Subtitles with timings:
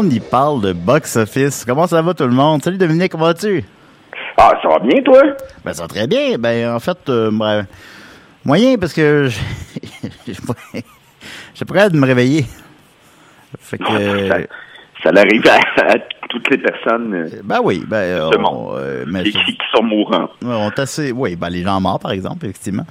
[0.00, 1.64] On y parle de box-office.
[1.66, 2.62] Comment ça va tout le monde?
[2.62, 3.64] Salut Dominique, comment vas-tu?
[4.36, 5.20] Ah, ça va bien, toi?
[5.64, 6.38] Ben, ça va très bien.
[6.38, 7.66] Ben, en fait, euh, ben,
[8.44, 9.28] moyen parce que
[10.28, 10.54] j'ai pas
[11.74, 12.46] capable de me réveiller.
[13.58, 14.36] Fait que, ça,
[15.02, 15.56] ça l'arrive à,
[15.90, 15.96] à
[16.30, 20.28] toutes les personnes euh, ben oui, ben, on, euh, mais qui, je- qui sont mourants.
[20.44, 22.86] On assez, oui, ben les gens morts par exemple, effectivement.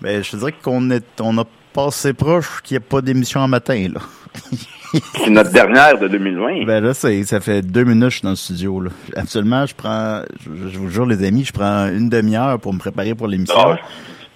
[0.00, 3.40] Mais je te dirais qu'on est, on a passé proche qu'il n'y ait pas d'émission
[3.40, 4.00] en matin là.
[5.16, 6.64] C'est notre dernière de 2020.
[6.66, 8.90] Ben là, ça fait deux minutes que je suis dans le studio là.
[9.16, 12.78] Absolument, je prends, je, je vous jure les amis, je prends une demi-heure pour me
[12.78, 13.78] préparer pour l'émission, Ah,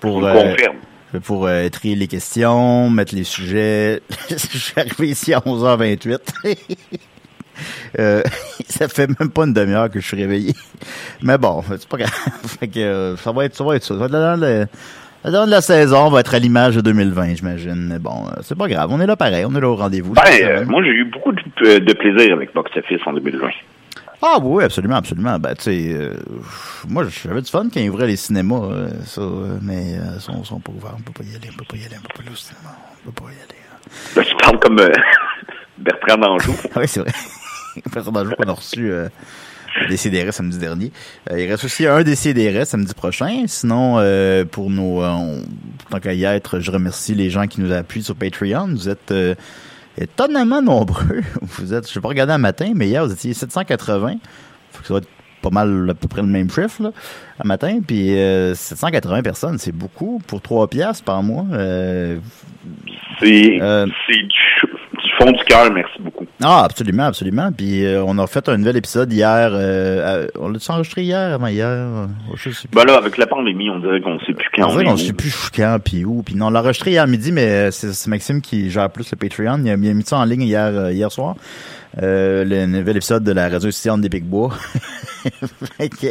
[0.00, 0.76] pour je euh, confirme.
[1.24, 4.00] pour euh, trier les questions, mettre les sujets.
[4.30, 6.18] je suis arrivé ici à 11h28.
[7.98, 8.22] Euh,
[8.68, 10.54] ça fait même pas une demi-heure que je suis réveillé.
[11.22, 12.10] Mais bon, c'est pas grave.
[12.60, 13.64] Fait que, ça va être ça.
[13.64, 13.94] Va être ça.
[13.94, 14.66] Ça va être dans le-
[15.30, 17.88] dans la saison va être à l'image de 2020, j'imagine.
[17.88, 18.88] Mais bon, euh, c'est pas grave.
[18.92, 19.44] On est là pareil.
[19.46, 20.12] On est là au rendez-vous.
[20.14, 23.48] Ben, euh, moi, j'ai eu beaucoup de, de plaisir avec Box Office en 2020.
[24.22, 25.38] Ah oui, absolument, absolument.
[25.38, 26.14] Ben, tu sais, euh,
[26.88, 30.42] moi, j'avais du fun quand ils ouvraient les cinémas, euh, ça, euh, mais ils sont,
[30.42, 30.94] sont pas ouverts.
[30.98, 32.36] On peut pas y aller, on peut pas y aller, on peut pas aller au
[32.36, 32.70] cinéma.
[33.06, 33.60] On peut pas y aller.
[33.70, 34.12] hein.
[34.16, 34.76] Là, tu parles comme
[35.78, 36.54] Bertrand Danjou.
[36.74, 37.12] Ah oui, c'est vrai.
[37.94, 38.90] Le jour qu'on a reçu
[39.88, 40.92] des CDR samedi dernier.
[41.30, 43.44] Euh, il reste aussi un des CDR samedi prochain.
[43.46, 45.02] Sinon, euh, pour nos...
[45.02, 45.42] euh, on-
[45.90, 48.68] tant qu'à y être, je remercie les gens qui nous appuient sur Patreon.
[48.68, 49.34] Vous êtes euh,
[49.98, 51.22] étonnamment nombreux.
[51.42, 54.14] Vous êtes, je vais pas regarder un matin, mais hier, vous étiez 780.
[54.72, 55.08] Faut que ça va être
[55.42, 56.90] pas mal à peu près le même chiffre là,
[57.38, 57.78] un matin.
[57.86, 61.46] Puis euh, 780 personnes, c'est beaucoup pour 3 piastres par mois.
[61.52, 62.18] Euh,
[63.20, 64.55] C'est Euh, du
[65.18, 66.24] fond du cœur, merci beaucoup.
[66.42, 67.50] Ah, absolument, absolument.
[67.52, 69.50] Puis euh, on a fait un nouvel épisode hier.
[69.52, 71.66] euh, à- on l'a enregistré hier, avant hier.
[71.68, 72.74] euh, je sais plus.
[72.76, 75.12] Ben là, avec la pandémie, on dirait qu'on sait plus quand on dirait qu'on sait
[75.12, 76.22] plus quand puis où.
[76.22, 79.16] Puis non, on l'a enregistré hier midi, mais c'est c'est Maxime qui gère plus le
[79.16, 79.60] Patreon.
[79.64, 81.34] Il a, il a mis ça en ligne hier, euh, hier soir.
[82.02, 84.08] Euh, le nouvel épisode de la radio étudiante des.
[85.78, 86.06] Fait que,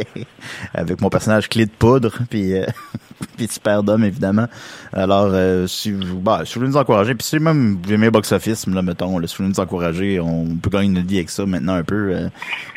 [0.74, 2.66] Avec mon personnage clé de poudre, puis, euh,
[3.36, 4.46] puis super d'homme, évidemment.
[4.92, 8.10] Alors, euh, si, vous, bah, si vous voulez nous encourager, puis si même vous aimez
[8.10, 11.16] Box Office, là, mettons, là, si vous voulez nous encourager, on peut gagner notre vie
[11.18, 12.10] avec ça maintenant un peu.
[12.12, 12.28] euh,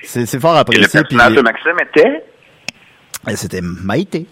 [0.04, 1.02] c'est c'est fort Et le apprécié.
[1.04, 2.24] puis- personnage de Maxime était?
[3.28, 4.28] et C'était Maïté.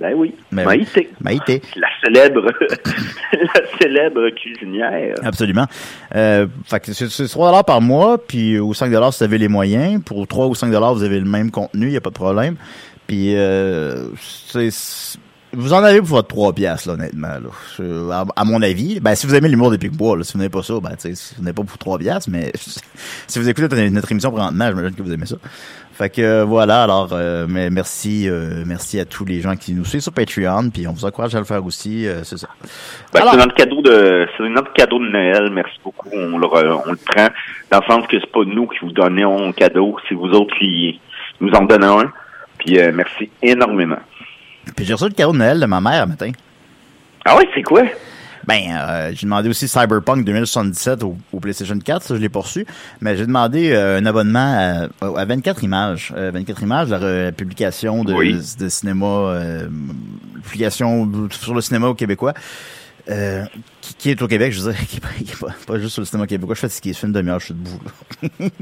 [0.00, 0.78] Ben oui, Ben oui.
[0.78, 1.10] Maïté.
[1.20, 1.62] Maïté.
[1.76, 2.46] La célèbre,
[3.32, 5.14] la célèbre cuisinière.
[5.22, 5.66] Absolument.
[6.14, 9.48] Euh, fait que c'est c'est 3 par mois, puis au 5 si vous avez les
[9.48, 10.02] moyens.
[10.04, 12.56] Pour 3 ou 5 vous avez le même contenu, il n'y a pas de problème.
[13.06, 15.18] Puis euh, c'est-
[15.52, 17.28] vous en avez pour votre 3 piastres, là, honnêtement.
[17.28, 17.50] Là.
[17.78, 20.38] Je- à, à mon avis, ben, si vous aimez l'humour des Picbois, là, si vous
[20.38, 22.52] n'aimez pas ça, ben, si vous n'avez pas pour 3 piastres, mais
[23.26, 25.36] si vous écoutez notre, notre émission présentement, j'imagine que vous aimez ça.
[25.92, 29.72] Fait que euh, voilà, alors euh, mais merci euh, merci à tous les gens qui
[29.74, 32.46] nous suivent sur Patreon, puis on vous encourage à le faire aussi, euh, c'est ça.
[33.12, 36.08] Ben, Alors- c'est notre cadeau de c'est notre cadeau de Noël, merci beaucoup.
[36.12, 37.26] On le, on le prend
[37.72, 40.54] dans le sens que c'est pas nous qui vous donnons un cadeau, c'est vous autres
[40.56, 41.00] qui
[41.40, 42.12] nous en donnez un.
[42.58, 43.98] Puis euh, merci énormément.
[44.76, 46.30] Puis j'ai reçu le cadeau de Noël de ma mère un matin.
[47.24, 47.82] Ah oui, c'est quoi?
[48.46, 52.64] Ben, euh, j'ai demandé aussi Cyberpunk 2077 au, au PlayStation 4, ça je l'ai reçu,
[53.02, 57.32] mais j'ai demandé euh, un abonnement à, à 24 images, euh, 24 images, la, la
[57.32, 58.38] publication de, Oui.
[58.58, 59.68] de cinéma, euh,
[60.44, 62.32] publication sur le cinéma au québécois.
[63.10, 63.44] Euh,
[63.80, 65.78] qui, qui est au Québec, je veux dire, qui est pas, qui est pas, pas
[65.78, 66.54] juste sur le cinéma québécois.
[66.54, 67.80] Je fais ce qui est une demi-heure, je suis debout.
[67.84, 68.48] là.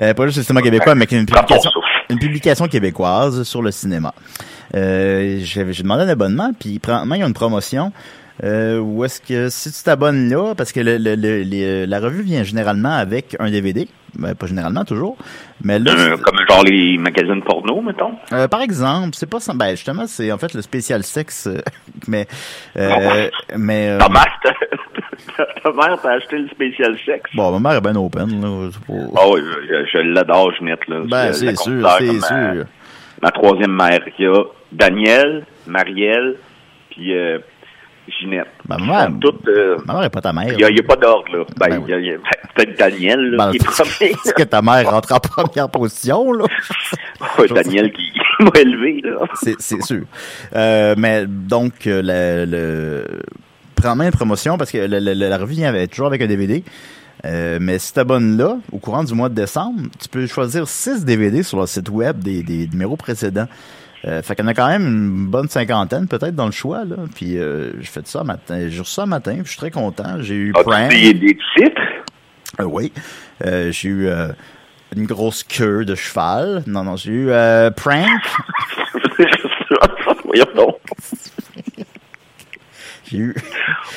[0.00, 1.70] Euh, pas juste sur le cinéma québécois, mais une Prends ton publication,
[2.10, 4.14] une publication québécoise sur le cinéma.
[4.74, 7.92] Euh, j'ai demandé un abonnement, puis premièrement, il y a une promotion.
[8.44, 11.98] Euh, où est-ce que si tu t'abonnes là, parce que le, le- le- les- la
[11.98, 15.16] revue vient généralement avec un DVD, ben, pas généralement toujours,
[15.64, 18.12] mais là, Euh, comme genre les magazines porno, mettons?
[18.32, 19.54] euh, par exemple, c'est pas ça.
[19.54, 21.58] Ben justement, c'est en fait le spécial sexe, euh,
[22.08, 22.28] mais
[22.76, 24.40] euh, mais euh, Ta mère,
[25.36, 27.30] t'a- mère t'a acheté le spécial sexe.
[27.34, 28.68] bon, ma mère est bien open là.
[28.86, 30.52] pas- Ah oui, je, je l'adore.
[30.60, 31.00] Là.
[31.10, 32.64] Ben c'est sûr, c'est ma- sûr.
[33.20, 33.98] Ma troisième mère.
[34.18, 36.36] Il y a Daniel, Marielle,
[36.90, 37.38] puis euh,
[38.20, 38.46] Ginette.
[38.66, 39.10] Ben, ma mère-
[39.48, 40.52] euh, Ma mère est pas ta mère.
[40.52, 41.44] il n'y a, pas d'ordre, là.
[41.56, 42.18] Ben, Ben
[42.54, 44.10] peut-être Daniel, là, Ben, qui est premier.
[44.24, 46.44] Est-ce que ta mère rentre en première position là
[47.38, 49.26] Ouais, Daniel qui m'a élevé, là.
[49.60, 50.02] c'est sûr.
[50.54, 53.04] Euh, mais donc euh, le, le
[53.74, 56.62] prends main promotion parce que le- le- la revue vient toujours avec un DVD.
[57.24, 61.04] Euh, mais si t'abonnes là, au courant du mois de décembre, tu peux choisir 6
[61.04, 63.48] DVD sur le site web des, des numéros précédents.
[64.06, 66.96] Euh, fait en a quand même une bonne cinquantaine peut-être dans le choix là.
[67.14, 70.20] Puis euh, j'ai fait ça matin, j'ai ça matin, puis je suis très content.
[70.20, 70.90] J'ai eu Prank.
[70.90, 71.80] des, des titres?
[72.60, 72.92] Euh, oui.
[73.44, 74.28] Euh, j'ai eu euh,
[74.96, 76.62] une grosse queue de cheval.
[76.66, 78.06] Non, non, j'ai eu euh, Prank.
[80.24, 80.76] Voyons donc.
[83.10, 83.34] J'ai eu.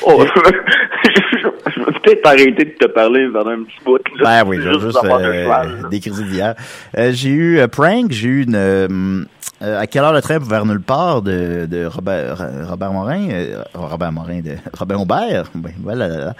[0.05, 0.23] Oh,
[1.05, 3.99] je vais peut-être arrêter de te parler pendant un petit bout.
[4.19, 4.41] Là.
[4.43, 6.55] Ben oui, Juste juste euh, cheval, des crises d'hier.
[6.97, 8.55] Euh, j'ai eu euh, Prank, j'ai eu une...
[8.55, 9.23] euh,
[9.61, 12.37] à quelle heure le train vers nulle part de, de Robert,
[12.67, 13.27] Robert Morin,
[13.73, 15.51] Robert Morin, de Robert Aubert?
[15.53, 16.33] Ben, voilà, là,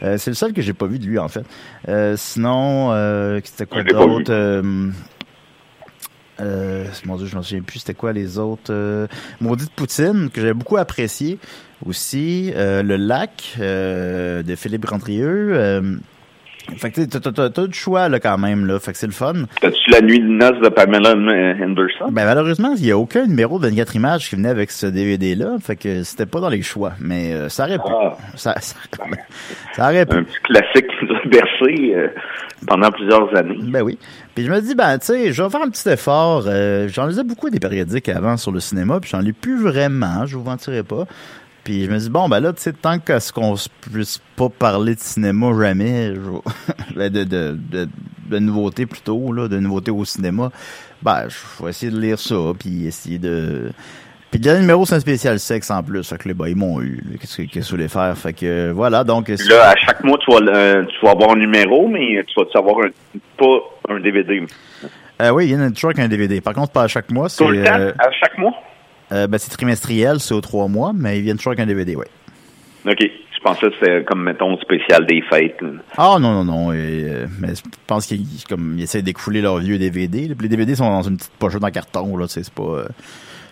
[0.00, 0.18] là.
[0.18, 1.44] C'est le seul que j'ai pas vu de lui en fait.
[2.16, 4.30] Sinon, euh, c'était quoi d'autre?
[6.40, 7.80] Euh, euh, mon dieu, je m'en souviens plus.
[7.80, 9.06] C'était quoi les autres euh,
[9.40, 11.38] Maudite Poutine que j'avais beaucoup apprécié
[11.84, 12.52] aussi.
[12.54, 16.00] Euh, le lac euh, de Philippe Grandrieux.
[16.76, 18.78] Fait que t'as, t'as, t'as, t'as du choix là quand même là.
[18.78, 19.32] Fait que c'est le fun.
[19.60, 22.10] T'as-tu la nuit de noces de Pamela Henderson?
[22.10, 25.34] Ben malheureusement, il y a aucun numéro de 24 images qui venait avec ce DVD
[25.34, 25.56] là.
[25.60, 26.92] Fait que c'était pas dans les choix.
[27.00, 27.90] Mais euh, ça aurait pu.
[27.90, 28.16] Ah.
[28.36, 28.76] Ça, ça,
[29.72, 30.16] ça aurait pu.
[30.16, 32.08] Un petit classique qui nous a bercé euh,
[32.66, 33.58] pendant plusieurs années.
[33.62, 33.98] Ben oui.
[34.34, 36.44] Puis je me dis, ben, tu sais, je vais faire un petit effort.
[36.46, 40.26] Euh, j'en lisais beaucoup des périodiques avant sur le cinéma, puis j'en lis plus vraiment,
[40.26, 41.06] je vous mentirai pas.
[41.68, 44.22] Puis je me dis, bon, ben là, tu sais, tant qu'à ce qu'on se puisse
[44.36, 46.20] pas parler de cinéma jamais, je
[46.96, 47.88] ben, de, de, de,
[48.30, 50.50] de nouveautés plutôt, là, de nouveautés au cinéma,
[51.02, 53.70] ben, je vais essayer de lire ça, puis essayer de...
[54.30, 56.56] Puis le dernier numéro, c'est un spécial sexe en plus, fait que là, ben, ils
[56.56, 57.04] m'ont eu.
[57.20, 58.16] Qu'est-ce que qu'est-ce que je voulais faire?
[58.16, 59.28] Fait que, voilà, donc...
[59.28, 62.46] Là, à chaque mois, tu vas, euh, tu vas avoir un numéro, mais tu vas
[62.58, 62.88] avoir un,
[63.36, 64.42] pas un DVD.
[65.20, 66.40] Euh, oui, il y en a toujours avec un DVD.
[66.40, 67.44] Par contre, pas à chaque mois, c'est...
[67.44, 68.54] Tout le temps, euh, à chaque mois?
[69.12, 71.96] Euh, ben, c'est trimestriel, c'est aux trois mois, mais ils viennent toujours avec un DVD,
[71.96, 72.04] oui.
[72.86, 72.98] OK.
[73.00, 75.60] Je pensais que c'était comme, mettons, spécial des fêtes.
[75.96, 76.72] Ah non, non, non.
[76.72, 76.76] et,
[77.08, 80.26] euh, mais je pense qu'ils ils essaient d'écouler leurs vieux DVD.
[80.28, 82.62] là, les DVD sont dans une petite pochette en carton, là, tu sais, c'est pas...
[82.62, 82.84] euh,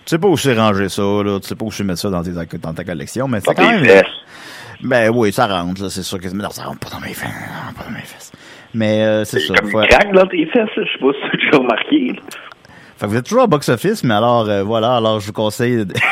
[0.05, 2.11] tu sais pas où c'est ranger ça, là, tu sais pas où je mettre ça
[2.11, 3.85] dans, tes, dans ta collection, mais c'est quand même...
[3.85, 4.05] fesses.
[4.82, 6.29] Ben oui, ça rentre, là, c'est sûr que...
[6.35, 8.32] Mais non, ça rentre pas dans mes fesses, ça rentre pas dans mes fesses.
[8.75, 9.55] Mais euh, c'est ça.
[9.55, 12.20] Comme faut- craque dans tes fesses, je sais pas si tu as remarqué.
[12.98, 15.84] Fait que vous êtes toujours au box-office, mais alors, euh, voilà, alors je vous conseille...
[15.84, 15.94] de-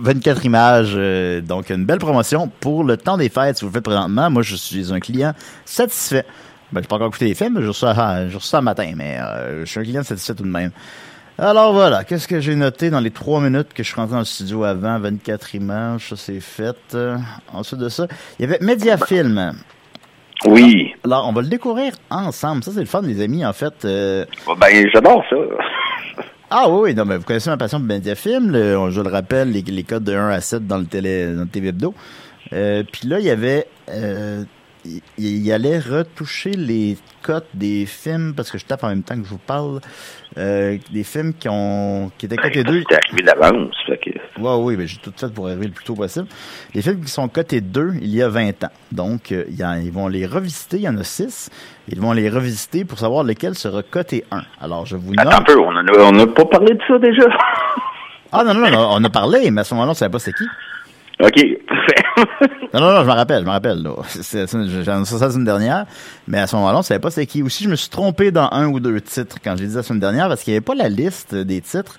[0.00, 3.74] 24 images, euh, donc une belle promotion pour le temps des fêtes, si vous le
[3.74, 4.30] faites présentement.
[4.30, 6.24] Moi, je suis un client satisfait.
[6.70, 7.92] Ben, j'ai pas encore écouté les films, mais j'ai reçu ça,
[8.32, 10.70] reçu ça matin, mais euh, je suis un client satisfait tout de même.
[11.36, 14.18] Alors voilà, qu'est-ce que j'ai noté dans les trois minutes que je suis rentré dans
[14.20, 16.76] le studio avant, 24 images, ça c'est fait.
[16.94, 17.16] Euh,
[17.52, 18.06] ensuite de ça,
[18.38, 19.52] il y avait Mediafilm.
[20.44, 20.94] Oui.
[21.04, 22.62] Alors, on va le découvrir ensemble.
[22.62, 23.84] Ça, c'est le fun, les amis, en fait.
[23.84, 24.24] Euh,
[24.60, 25.36] Ben, j'adore ça.
[26.50, 28.50] ah oui, oui, non, mais vous connaissez ma passion pour Mediafilm.
[28.50, 31.42] Le, je le rappelle, les, les codes de 1 à 7 dans le télé, dans
[31.42, 31.94] le TV Hebdo.
[32.52, 33.66] Euh, Puis là, il y avait...
[33.90, 34.44] Euh,
[34.84, 39.16] il, il allait retoucher les cotes des films, parce que je tape en même temps
[39.16, 39.80] que je vous parle,
[40.36, 42.80] euh, des films qui ont qui étaient cotés 2.
[42.80, 43.74] C'était arrivé d'avance.
[43.86, 44.10] Que...
[44.40, 46.26] Ouais, oui, mais j'ai tout fait pour arriver le plus tôt possible.
[46.74, 48.70] Les films qui sont cotés 2 il y a 20 ans.
[48.92, 51.50] Donc, euh, il y a- ils vont les revisiter, il y en a 6.
[51.88, 54.42] Ils vont les revisiter pour savoir lequel sera coté 1.
[54.60, 55.26] Alors, je vous nomme...
[55.26, 57.24] Attends un peu, on en a, on a pas parlé de ça déjà?
[58.30, 60.36] Ah non, non, non, on a parlé, mais à ce moment-là, on savait pas c'était
[60.38, 60.44] qui.
[61.20, 61.58] OK.
[62.74, 63.82] Non, non, non, je me rappelle, je me rappelle.
[63.82, 63.92] là.
[64.08, 65.86] C'est- c'est- J'en ça la semaine dernière,
[66.26, 67.42] mais à ce moment-là, on savait pas c'était qui.
[67.42, 70.00] Aussi, je me suis trompé dans un ou deux titres quand j'ai dit la semaine
[70.00, 71.96] dernière parce qu'il n'y avait pas la liste des titres.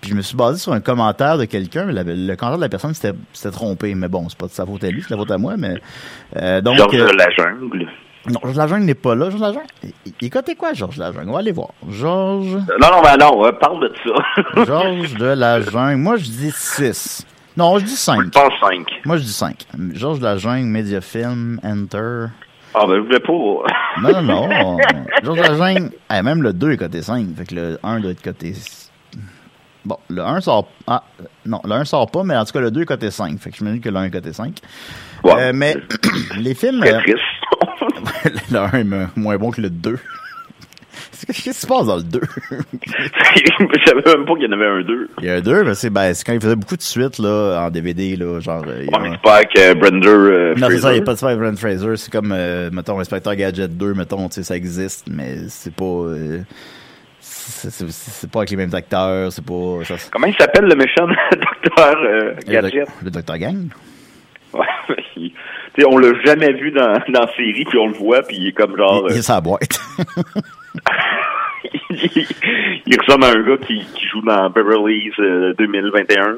[0.00, 2.68] Puis je me suis basé sur un commentaire de quelqu'un, la- le commentaire de la
[2.68, 3.14] personne s'était
[3.50, 3.94] trompé.
[3.96, 5.54] Mais bon, c'est pas de sa faute à lui, c'est de la faute à moi.
[5.58, 5.74] Mais
[6.36, 7.88] euh, donc, Georges euh, de la jungle.
[8.26, 9.28] Non, Georges Lajungle n'est pas là.
[9.28, 9.66] Georges Lajungle,
[10.22, 11.28] il, coté quoi, Georges Lajungle?
[11.28, 11.68] On va aller voir.
[11.90, 14.64] Georges, Non, non, ben non, euh, parle de ça.
[14.64, 15.96] Georges de Lajungle.
[15.96, 17.26] Moi, je dis 6.
[17.56, 18.22] Non, je dis 5.
[18.24, 18.86] Je pense 5.
[19.04, 19.66] Moi, je dis 5.
[19.92, 22.26] Georges Lajungle, Mediafilm, Enter.
[22.74, 23.32] Ah, ben, je voulais pas.
[24.02, 24.76] Non, non, non.
[25.22, 27.26] Georges Lajungle, eh, même le 2 est coté 5.
[27.36, 28.54] Fait que le 1 doit être coté.
[29.84, 30.66] Bon, le 1 sort.
[30.86, 31.04] Ah,
[31.46, 33.38] non, le 1 sort pas, mais en tout cas, le 2 est coté 5.
[33.38, 34.58] Fait que je me dis que le 1 est coté 5.
[35.22, 35.32] Ouais.
[35.38, 35.76] Euh, mais
[36.38, 36.80] les films.
[36.80, 37.18] Très triste.
[38.50, 39.98] le 1 est mo- moins bon que le 2.
[41.26, 42.20] Qu'est-ce qui se passe dans le 2?
[42.50, 45.08] je savais même pas qu'il y en avait un 2.
[45.20, 47.18] Il y a un 2, mais c'est ben, c'est quand il faisait beaucoup de suites
[47.18, 48.16] là, en DVD.
[48.16, 50.96] Là, genre, euh, Ouais, mais c'est pas avec euh, Brenda euh, Non, c'est ça, il
[50.96, 51.96] n'y a pas de avec Brent Fraser.
[51.96, 56.04] C'est comme, euh, mettons, Inspector Gadget 2, mettons, tu sais, ça existe, mais c'est pas.
[57.20, 59.78] c'est pas avec les mêmes acteurs, c'est pas.
[59.84, 61.96] Ça, Comment il s'appelle le méchant docteur
[62.46, 62.88] Gadget?
[63.02, 63.38] le Dr.
[63.38, 63.68] Gang?
[64.52, 64.66] Ouais,
[65.16, 65.32] il-
[65.74, 68.36] tu sais, on l'a jamais vu dans, dans la série, puis on le voit, puis
[68.36, 69.06] il est comme genre...
[69.08, 69.80] il, il est sa boîte.
[71.90, 72.26] Il,
[72.86, 76.22] il ressemble à un gars qui, qui joue dans Beverly Hills euh, 2021.
[76.22, 76.34] là.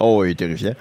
[0.00, 0.74] oh, il est terrifiant.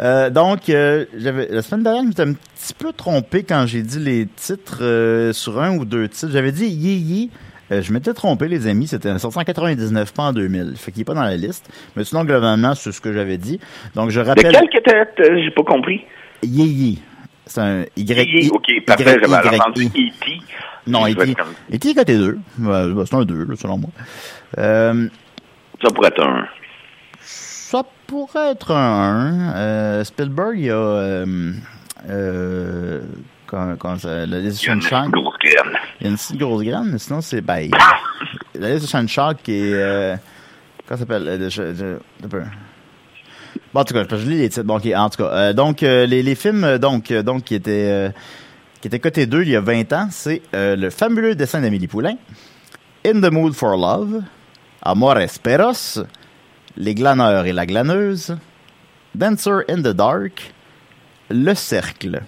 [0.00, 3.82] Euh, donc, euh, j'avais la semaine dernière, je m'étais un petit peu trompé quand j'ai
[3.82, 6.30] dit les titres euh, sur un ou deux titres.
[6.32, 7.30] J'avais dit Yi Yi.
[7.70, 8.86] Euh, je m'étais trompé, les amis.
[8.86, 10.74] C'était en 99, pas en 2000.
[10.76, 11.68] Fait qu'il est pas dans la liste.
[11.96, 13.58] Mais sinon, globalement, c'est ce que j'avais dit.
[13.94, 14.46] Donc, je rappelle.
[14.46, 16.04] Lequel que t'as- t'as- j'ai pas compris?
[16.44, 17.02] Yi Yi.
[17.48, 18.50] C'est un Y.
[18.52, 19.86] Ok, parfait, j'avais entendu.
[19.86, 20.40] E.T.
[20.86, 21.34] Non, E.T.
[21.34, 21.90] comme- E.T.
[21.90, 22.38] est côté 2.
[23.06, 23.90] c'est un 2, là, selon moi.
[24.58, 25.08] Euh,
[25.82, 26.46] Ça pourrait être un...
[27.20, 29.56] ça pourrait être un 1.
[29.56, 30.74] Euh, Spielberg, il y a...
[30.76, 31.52] Euh,
[32.08, 33.00] euh,
[33.46, 35.10] quand, quand ça, la liste une Sunshine.
[35.10, 35.78] grosse graine.
[36.00, 37.40] Il y a une petite grosse graine, mais sinon, c'est...
[37.40, 37.70] Ben,
[38.54, 39.72] la liste Sunshine qui est...
[39.74, 40.16] Euh,
[40.86, 41.26] comment ça s'appelle?
[41.28, 41.72] Euh, de- de-
[42.22, 42.42] de- de-
[43.74, 44.64] En tout cas, je lis les titres.
[44.64, 48.10] Bon, en tout cas, euh, donc, euh, les, films euh, donc, donc, qui étaient...
[48.80, 52.16] qui était coté 2 il y a 20 ans, c'est le fabuleux dessin d'Amélie Poulain,
[53.06, 54.22] In the Mood for Love,
[54.82, 56.02] Amores Perros,
[56.76, 58.36] Les glaneurs et la glaneuse,
[59.14, 60.52] Dancer in the Dark,
[61.30, 62.22] Le Cercle.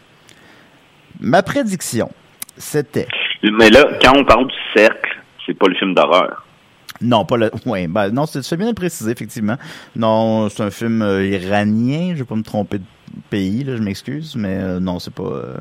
[1.21, 2.11] Ma prédiction,
[2.57, 3.09] c'était...
[3.43, 6.45] Mais là, quand on parle du cercle, c'est pas le film d'horreur.
[7.00, 7.50] Non, pas le...
[7.66, 9.57] Ouais, ben, non, c'est bien de le préciser, effectivement.
[9.97, 12.85] Non, c'est un film euh, iranien, je vais pas me tromper de
[13.30, 15.23] pays, là, je m'excuse, mais euh, non, c'est pas...
[15.23, 15.57] Euh...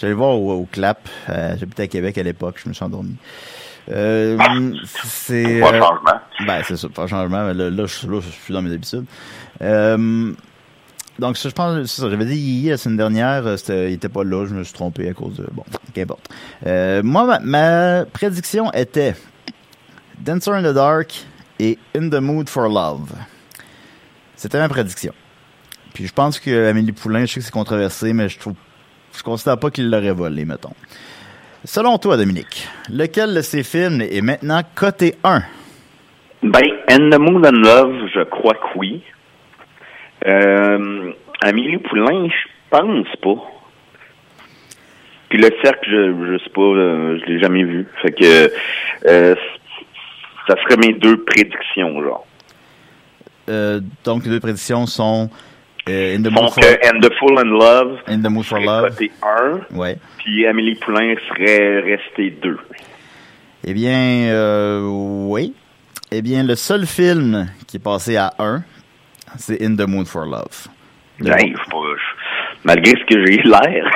[0.00, 3.14] J'allais voir au, au Clap, euh, j'habitais à Québec à l'époque, je me suis endormi.
[3.92, 4.38] Euh,
[5.04, 5.60] c'est...
[5.60, 6.20] Pas de changement.
[6.46, 8.72] Ben, c'est ça, pas de changement, mais là, là, je, là, je suis dans mes
[8.72, 9.04] habitudes.
[9.60, 10.32] Euh,
[11.18, 14.24] donc, ça, je pense, c'est ça, j'avais dit Yii la semaine dernière, il était pas
[14.24, 16.26] là, je me suis trompé à cause de, bon, qu'importe.
[16.66, 19.14] Euh, moi, ma, ma prédiction était
[20.20, 21.14] Dancer in the Dark
[21.58, 23.10] et In the Mood for Love.
[24.36, 25.14] C'était ma prédiction.
[25.94, 28.54] Puis je pense que Amélie Poulain, je sais que c'est controversé, mais je trouve,
[29.16, 30.74] je considère pas qu'il l'aurait volé, mettons.
[31.64, 35.40] Selon toi, Dominique, lequel de ces films est maintenant coté 1?
[36.42, 39.02] Ben, And the Moon and Love, je crois que oui.
[40.26, 41.12] Euh,
[41.42, 43.42] Amélie Poulain, je pense pas.
[45.30, 47.86] Puis le cercle, je, je sais pas, euh, je l'ai jamais vu.
[48.02, 48.50] Fait que
[49.06, 49.34] euh,
[50.50, 52.26] ça serait mes deux prédictions, genre.
[53.48, 55.30] Euh, donc, les deux prédictions sont
[55.88, 58.58] euh, In the Mood Donc, for, And the Full and Love In the Mood for
[58.60, 58.90] Love.
[58.90, 59.96] côté 1, Ouais.
[60.18, 62.58] puis Amélie Poulain serait restée 2.
[63.64, 65.54] Eh bien, euh, oui.
[66.12, 68.62] Eh bien, le seul film qui est passé à 1,
[69.36, 70.66] c'est In the Mood for Love.
[71.18, 71.26] Je-
[72.64, 73.90] malgré ce que j'ai l'air.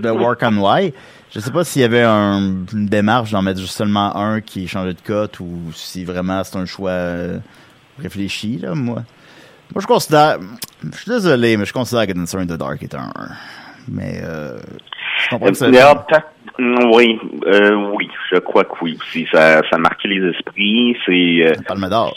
[0.00, 0.92] de Work on Why.
[1.38, 4.66] Je sais pas s'il y avait un- une démarche d'en mettre juste seulement un qui
[4.66, 7.38] changeait de cote ou si vraiment c'est un choix euh,
[8.02, 9.02] réfléchi, là, moi.
[9.72, 10.38] Moi, je considère...
[10.82, 13.28] Je suis désolé, mais je considère que Dancer in the Dark est un 1.
[13.88, 14.58] Mais, euh,
[15.22, 15.54] je comprends que
[16.08, 16.26] peut-être-
[16.58, 19.26] mm, oui, euh, oui, je crois que oui aussi.
[19.30, 20.96] Ça, ça a marqué les esprits.
[21.06, 21.12] C'est
[21.46, 21.52] euh,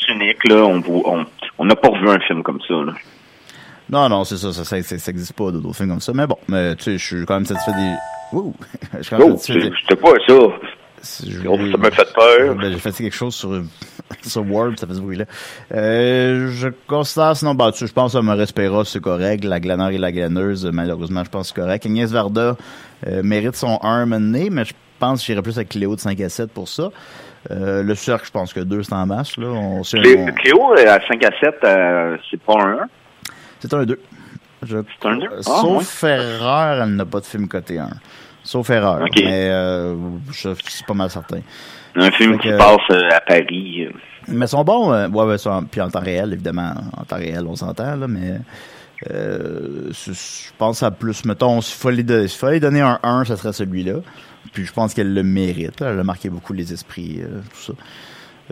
[0.09, 0.63] unique, là.
[0.65, 1.25] On vous- on
[1.59, 2.93] on n'a pas revu un film comme ça, là.
[3.91, 6.13] Non, non, c'est ça, ça, ça, ça, ça existe pas d'autres films comme ça.
[6.13, 7.93] Mais bon, mais tu sais, je suis quand même satisfait des.
[8.37, 8.53] Ouh!
[8.97, 9.75] Je suis quand même Oh, satisfait des.
[9.81, 10.33] c'était quoi ça?
[11.27, 12.55] Je- Oh, ça m'a fait peur.
[12.55, 13.49] Ben, j'ai fait quelque chose sur,
[14.21, 15.25] sur Word, ça fait ce bruit-là.
[15.73, 19.43] Euh, je considère, sinon, bah, tu je pense à Maurice Perra, c'est correct.
[19.43, 21.85] La glaneur et la glaneuse, malheureusement, je pense que c'est correct.
[21.85, 22.55] Agnès Varda
[23.07, 25.99] euh, mérite son 1 à mener, mais je pense que j'irais plus avec Cléo de
[25.99, 26.89] 5 à 7 pour ça.
[27.49, 29.47] Euh, le cercle, je pense que 2, c'est en masse, là.
[29.47, 29.81] On, on-
[30.33, 32.77] Cléo, euh, à 5 à 7, euh, c'est pas un 1.
[33.61, 33.99] C'est un 2.
[34.63, 35.27] Je, C'est un deux?
[35.37, 37.89] Ah, sauf erreur, elle n'a pas de film côté 1.
[38.43, 38.99] Sauf erreur.
[39.15, 39.95] Mais euh,
[40.31, 41.39] je suis pas mal certain.
[41.95, 43.85] Un film qui passe euh, à Paris.
[43.87, 43.91] euh.
[44.27, 46.73] Mais ils sont bons, euh, ouais, ouais, sont- puis en temps réel, évidemment.
[46.95, 48.39] En temps réel, on s'entend, là, mais
[49.09, 53.35] Euh, je pense à plus, mettons, s'il fallait, de- s'il fallait donner un 1, ça
[53.35, 53.95] serait celui-là.
[54.53, 55.81] Puis je pense qu'elle le mérite.
[55.81, 57.73] Elle a marqué beaucoup les esprits, euh, tout ça.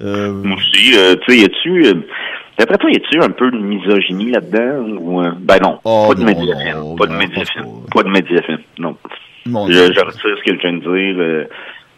[0.04, 1.94] Euh, Moi aussi, euh, tu sais, y a-tu, euh,
[2.60, 4.98] d'après toi, y a-tu un peu de misogynie là-dedans?
[5.02, 8.10] Ou, euh, ben non, Oh, pas de non, non, Pas de non, pas- Pas de
[8.10, 8.96] médiafilm, non.
[9.48, 10.90] non, Je, je retire ce que je viens de dire.
[11.20, 11.46] euh,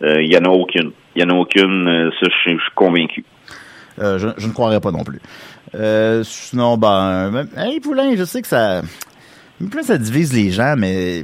[0.04, 0.92] euh, y en a aucune.
[1.16, 3.24] Y en a aucune, euh, ça, je suis convaincu.
[4.00, 5.20] Euh, je, je ne croirais pas non plus.
[5.76, 8.82] Euh, sinon, ben, hey, Poulain, je sais que ça,
[9.70, 11.24] plus ça divise les gens, mais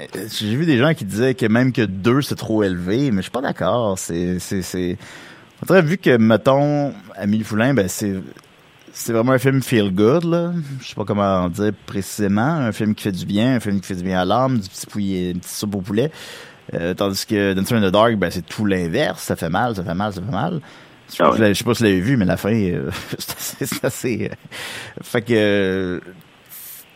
[0.00, 0.04] euh,
[0.38, 3.22] j'ai vu des gens qui disaient que même que deux c'est trop élevé, mais je
[3.22, 3.98] suis pas d'accord.
[3.98, 8.14] C'est, c'est, c'est, on dirait, vu que mettons Amélie Poulain, ben c'est,
[8.92, 10.52] c'est vraiment un film feel good là.
[10.80, 13.86] Je sais pas comment dire précisément, un film qui fait du bien, un film qui
[13.88, 16.10] fait du bien à l'âme, du petit pouillet, une petite soupe au poulet.
[16.74, 19.22] Euh, tandis que Dancer in the Dark, ben c'est tout l'inverse.
[19.22, 20.60] Ça fait mal, ça fait mal, ça fait mal.
[21.10, 23.66] Je sais, Ah pas, si vous l'avez- vu, mais la fin, euh, c'est assez...
[23.66, 24.34] c'est assez, euh,
[25.02, 26.00] fait que...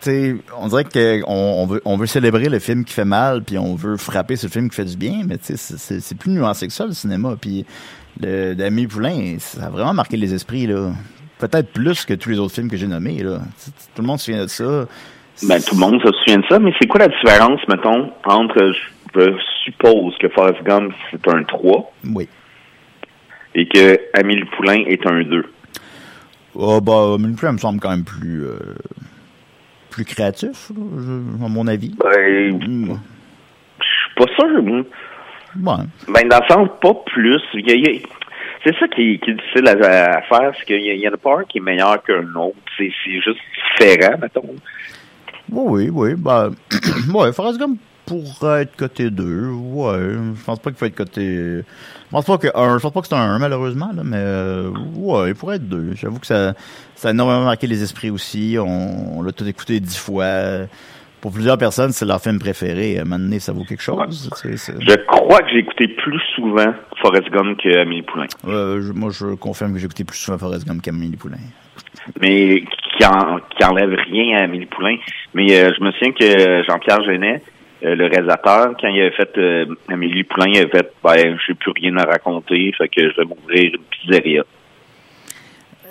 [0.04, 3.58] tu on dirait qu'on on veut, on veut célébrer le film qui fait mal, puis
[3.58, 6.66] on veut frapper le film qui fait du bien, mais tu sais, c'est- plus nuancé
[6.66, 7.37] que ça, le cinéma.
[7.40, 7.64] Puis
[8.18, 10.90] d'Ami Poulain, ça a vraiment marqué les esprits, là.
[11.38, 13.40] Peut-être plus que tous les autres films que j'ai nommés, là.
[13.94, 14.87] Tout le monde se souvient de ça.
[15.49, 18.73] Ben, tout le monde se souvient de ça, mais c'est quoi la différence, mettons, entre,
[19.16, 22.28] je suppose que Forrest Gump, c'est un 3 Oui.
[23.56, 25.44] et que Amélie Poulain est un 2?
[26.54, 28.44] Oh, bah, Amélie Poulain me semble quand même plus...
[28.44, 28.58] euh,
[29.95, 31.95] plus créatif, à mon avis.
[32.03, 32.99] Ben, Mm.
[33.79, 34.63] je suis pas sûr.
[34.65, 35.85] Ouais.
[36.09, 37.39] Ben, dans le sens, pas plus.
[38.65, 41.39] C'est ça qui, qui est difficile à, à faire, c'est qu'il y, en a pas
[41.41, 42.57] un qui est meilleur qu'un autre.
[42.77, 43.39] C'est juste
[43.79, 44.43] différent, mettons.
[45.53, 46.15] Oui, oui, oui.
[46.17, 46.51] Ben,
[47.15, 49.49] ouais, Forrest Gump pourrait être côté 2.
[49.50, 49.99] Ouais.
[50.34, 51.23] Je pense pas qu'il faut être côté.
[51.37, 52.78] Je pense pas que un.
[52.78, 55.68] Je pense pas que c'est un 1, malheureusement, là, mais euh, ouais, il pourrait être
[55.68, 55.92] 2.
[55.94, 56.54] J'avoue que ça,
[56.94, 58.56] ça a énormément marqué les esprits aussi.
[58.58, 60.66] On, on l'a tout écouté dix fois.
[61.20, 62.99] Pour plusieurs personnes, c'est leur film préféré.
[62.99, 64.30] À un moment donné, ça vaut quelque chose.
[64.44, 68.26] Je crois que j'ai écouté plus souvent Forrest Gump qu'Amélie Poulain.
[68.47, 71.38] Euh, je- moi, je confirme que j'ai écouté plus souvent Forrest Gump qu'Amélie Poulain.
[72.21, 72.62] mais
[72.99, 74.97] qui, en, qui enlève rien à Amélie Poulain.
[75.32, 77.43] Mais euh, je me souviens que Jean-Pierre Genet,
[77.84, 81.54] euh, le réalisateur, quand il avait fait euh, Amélie Poulain, il avait fait ben j'ai
[81.54, 84.42] plus rien à raconter, fait que je vais m'ouvrir une pizzeria.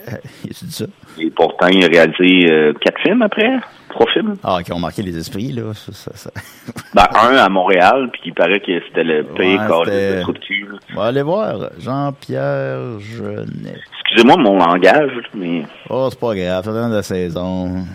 [0.08, 0.86] A dit ça?
[1.19, 3.51] Et pourtant, il a réalisé euh, quatre films après,
[3.89, 4.36] trois films.
[4.43, 5.73] Ah, qui ont marqué les esprits, là.
[5.73, 6.32] Ça, ça, ça.
[6.95, 10.39] Ben, un à Montréal, puis il paraît que c'était le pire Ouais, de trou de
[10.39, 10.67] cul.
[10.93, 11.69] On va aller voir.
[11.79, 13.79] Jean-Pierre Genet.
[14.01, 17.86] Excusez-moi mon langage, mais Oh, c'est pas grave, ça donne de la saison.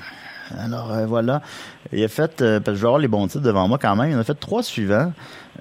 [0.56, 1.42] Alors, euh, voilà.
[1.92, 3.94] Il a fait, euh, parce que je vais avoir les bons titres devant moi quand
[3.96, 5.12] même, il en a fait trois suivants.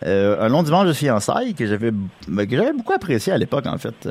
[0.05, 1.91] Euh, un long dimanche de fiançailles que j'avais
[2.27, 4.07] ben, que j'avais beaucoup apprécié à l'époque, en fait.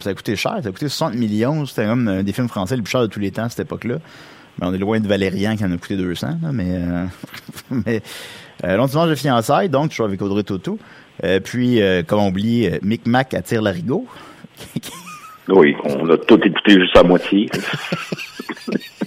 [0.00, 1.64] Ça a coûté cher, ça a coûté 60 millions.
[1.64, 3.60] C'était comme un des films français les plus chers de tous les temps à cette
[3.60, 3.96] époque-là.
[4.58, 6.70] Mais on est loin de Valérian qui en a coûté 200, là, mais...
[6.70, 7.04] Euh,
[7.70, 8.02] mais
[8.64, 10.78] long dimanche de fiançailles, donc, je suis avec Audrey Toto.
[11.44, 14.06] Puis, comme on oublie, Mick Mac attire l'arigot.
[15.48, 17.50] oui, on a tout écouté juste à moitié.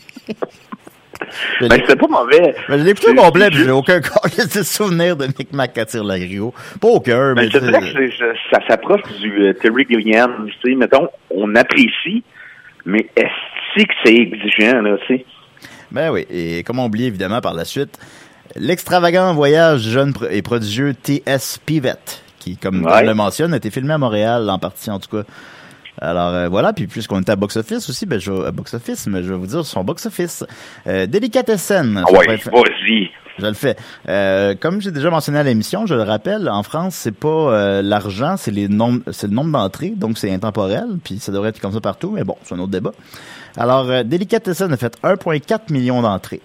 [1.61, 2.55] ben, c'était pas mauvais.
[2.67, 3.99] Ben, je l'ai écouté C'est- c'est puis j'ai aucun
[4.59, 6.53] de souvenir de Mick Mac attire l'agrio.
[6.81, 7.49] Pas au cœur, Ben, mais...
[7.59, 10.47] sais, dirais que c'est- c'est- ça s'approche du euh, Terry Gilliam.
[10.61, 12.23] Tu sais, mettons, on apprécie,
[12.85, 15.25] mais est-ce que c'est exigeant, là, tu sais?
[15.91, 17.97] Ben oui, et comment oublier évidemment par la suite
[18.55, 21.59] l'extravagant voyage jeune et prodigieux T.S.
[21.65, 22.91] Pivett, qui, comme Ouais.
[23.03, 25.23] on le mentionne, a été filmé à Montréal, en partie en tout cas.
[26.01, 29.23] Alors euh, voilà, puis puisqu'on était à box-office aussi, ben je vais à box-office, mais
[29.23, 30.45] je vais vous dire son box-office.
[30.87, 32.03] Euh, Délicatessen.
[32.05, 33.09] Ah ouais, vas-y.
[33.39, 33.75] Je le fais.
[34.07, 37.81] Euh, comme j'ai déjà mentionné à l'émission, je le rappelle, en France, c'est pas euh,
[37.81, 41.59] l'argent, c'est les nombres, c'est le nombre d'entrées, donc c'est intemporel, puis ça devrait être
[41.59, 42.91] comme ça partout, mais bon, c'est un autre débat.
[43.57, 46.41] Alors, euh, Delicatessen a fait 1,4 million d'entrées.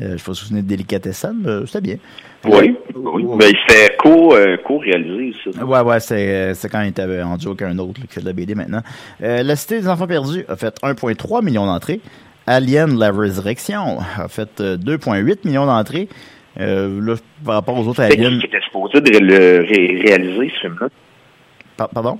[0.00, 1.96] Euh, je vous souvenez de Delicatessen, euh, c'était bien.
[2.44, 3.24] Oui, oui.
[3.38, 5.64] Ben, c'était co, euh, co-réalisé, ça.
[5.64, 8.26] Ouais, c'est euh, c'est quand il était en duo qu'un autre là, qui fait de
[8.26, 8.82] la BD maintenant.
[9.22, 12.00] Euh, la Cité des Enfants Perdus a fait 1,3 million d'entrées.
[12.46, 16.08] Alien, la Résurrection a fait euh, 2,8 millions d'entrées.
[16.60, 18.38] Euh, là, par rapport aux autres aliens...
[18.38, 20.88] qui était supposé de le ré- réaliser, ce film-là?
[21.76, 22.18] Par- pardon?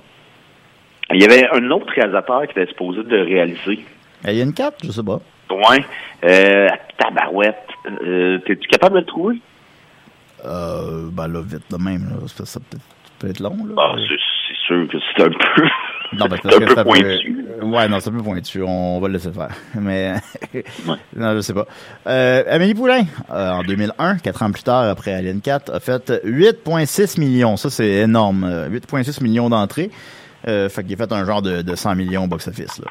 [1.13, 3.79] Il y avait un autre réalisateur qui était supposé de le réaliser.
[4.23, 5.19] Alien 4, je sais pas.
[5.51, 5.83] Ouais.
[6.23, 7.57] Euh, tabarouette.
[8.07, 9.35] Euh, T'es-tu capable de le trouver?
[10.45, 12.27] Euh, ben là, vite de même, là.
[12.27, 12.59] Ça, ça
[13.19, 13.75] peut, être long, là.
[13.77, 14.15] Ah, c'est
[14.47, 15.63] c'est sûr que c'est un peu...
[16.17, 17.45] non, ben, c'est un peu ça peut- pointu.
[17.61, 18.61] Ouais, non, c'est un peu pointu.
[18.61, 19.49] On va le laisser faire.
[19.75, 20.15] Mais,
[21.15, 21.65] non, je sais pas.
[22.07, 26.11] Euh, Amélie Poulain, euh, en 2001, quatre ans plus tard, après Alien 4, a fait
[26.25, 27.55] 8,6 millions.
[27.55, 28.43] Ça, c'est énorme.
[28.43, 29.89] Euh, 8,6 millions d'entrées.
[30.47, 32.81] Euh, fait qu'il a fait un genre de, de 100 millions au box-office.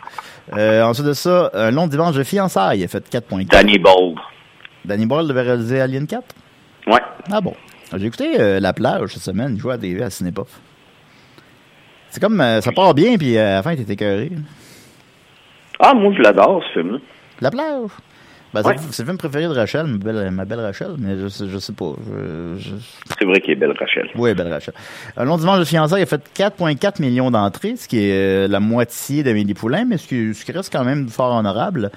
[0.56, 3.46] Euh, ensuite de ça, un long dimanche de fiançailles, il a fait 4.4.
[3.48, 4.16] Danny Bold.
[4.86, 6.22] Danny Boyle devait réaliser Alien 4.
[6.92, 7.00] Ouais.
[7.30, 7.54] Ah bon?
[7.96, 10.60] J'ai écouté euh, La plage cette semaine, jouait à TV à Cinépof.
[12.10, 14.30] C'est comme, euh, ça part bien, puis euh, à la fin, t'es écœuré.
[15.80, 16.98] Ah, moi, je l'adore, ce film-là.
[17.40, 17.90] La plage?
[18.54, 18.74] Ben, Ouais.
[18.90, 21.58] c'est, le film préféré de Rachel, ma belle, ma belle Rachel, mais je, sais- je
[21.58, 21.92] sais pas.
[22.06, 22.70] Je, je-
[23.18, 24.08] C'est vrai qu'il est belle, Rachel.
[24.14, 24.74] Oui, belle Rachel.
[25.16, 28.60] Un long dimanche de fiançailles a fait 4,4 millions d'entrées, ce qui est euh, la
[28.60, 31.90] moitié d'Amélie Poulain, mais ce qui, ce qui reste quand même fort honorable.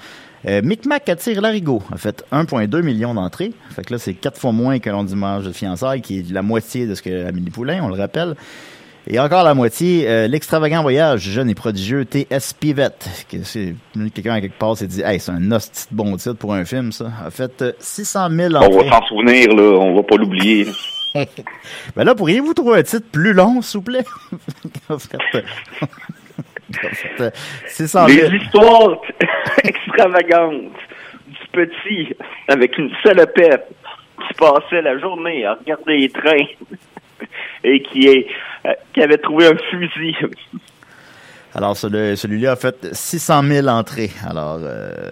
[0.48, 3.52] Euh, Micmac attire Larigot a fait 1,2 million d'entrées.
[3.72, 6.44] Fait que là, c'est quatre fois moins qu'un long dimanche de fiançailles, qui est la
[6.44, 8.36] moitié de ce que Amélie Poulain, on le rappelle.
[9.08, 12.54] Et encore la moitié, euh, l'extravagant voyage jeune et prodigieux T.S.
[12.54, 13.38] Pivette, que
[14.10, 16.66] quelqu'un à quelque part s'est dit, hey, c'est un hostie de bon titre pour un
[16.66, 17.12] film, ça.
[17.24, 18.90] A fait euh, 600 000 On entrées.
[18.90, 19.64] va s'en souvenir, là.
[19.80, 20.68] On va pas l'oublier.
[21.96, 24.04] Ben là, pourriez-vous trouver un titre plus long, s'il vous plaît?
[24.90, 25.42] En fait, euh,
[26.84, 27.30] en fait, euh,
[27.68, 28.30] 600 000.
[28.32, 28.98] Les histoires
[29.64, 30.74] extravagantes
[31.28, 32.14] du petit
[32.50, 33.66] avec une salopette
[34.28, 36.46] qui passait la journée à regarder les trains
[37.64, 37.82] et
[38.66, 40.16] euh, qui avait trouvé un fusil.
[41.54, 44.12] Alors, celui- celui-là a fait 600 000 entrées.
[44.28, 45.12] Alors, euh,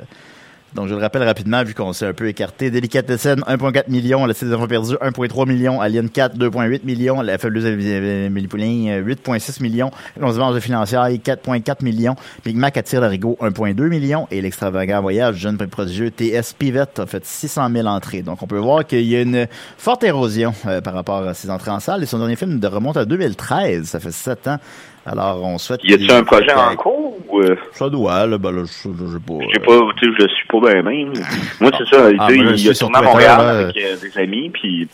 [0.76, 2.72] donc je le rappelle rapidement, vu qu'on s'est un peu écarté.
[2.72, 4.26] Delicatessen, 1,4 million.
[4.26, 5.80] La Cité enfants perdus, 1,3 million.
[5.80, 7.22] Alien 4, 2,8 millions.
[7.22, 9.92] La fabuleuse Amélie Poulain, euh, 8,6 millions.
[10.20, 12.16] Long dimanche de financière, 4,4 millions.
[12.44, 14.28] Big Mac attire l'arigot, 1,2 million.
[14.32, 18.24] Et l'extravagant voyage jeune prodigieux TS Pivette a fait 600 000 entrées.
[18.24, 21.52] Donc, on peut voir qu'il y a une forte érosion euh, par rapport à ses
[21.52, 22.02] entrées en salle.
[22.02, 23.86] Et son dernier film remonte à 2013.
[23.86, 24.58] Ça fait 7 ans.
[25.06, 25.82] Alors, on souhaite...
[25.84, 28.90] Y a-t-il un projet en cours ou euh, Ça doit, là, ben là, je, sais
[28.90, 29.34] pas.
[29.50, 31.14] je sais pas, tu sais, je suis pas bien même.
[31.60, 33.50] Moi c'est ça, Ah, je il a sur tourné à Twitter, Montréal là.
[33.60, 34.88] avec euh, des amis puis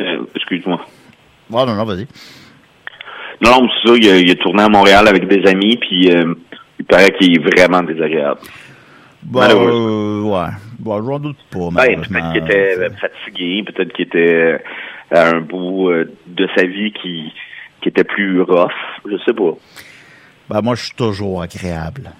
[0.00, 0.80] euh, excuse-moi.
[1.50, 2.06] Ouais, non, non, vas-y.
[3.40, 6.10] Non, non, c'est ça, il a, il a tourné à Montréal avec des amis puis
[6.14, 6.34] euh,
[6.78, 8.40] il paraît qu'il est vraiment désagréable.
[9.22, 10.50] Bon, euh, ouais.
[10.78, 14.58] Bon, j'en doute pas, Ben, peut-être qu'il était euh, fatigué, peut-être qu'il était euh,
[15.10, 17.32] à un bout euh, de sa vie qui,
[17.86, 18.72] qui était plus rough,
[19.08, 19.52] je sais pas.
[20.50, 22.10] Ben, moi, je suis toujours agréable.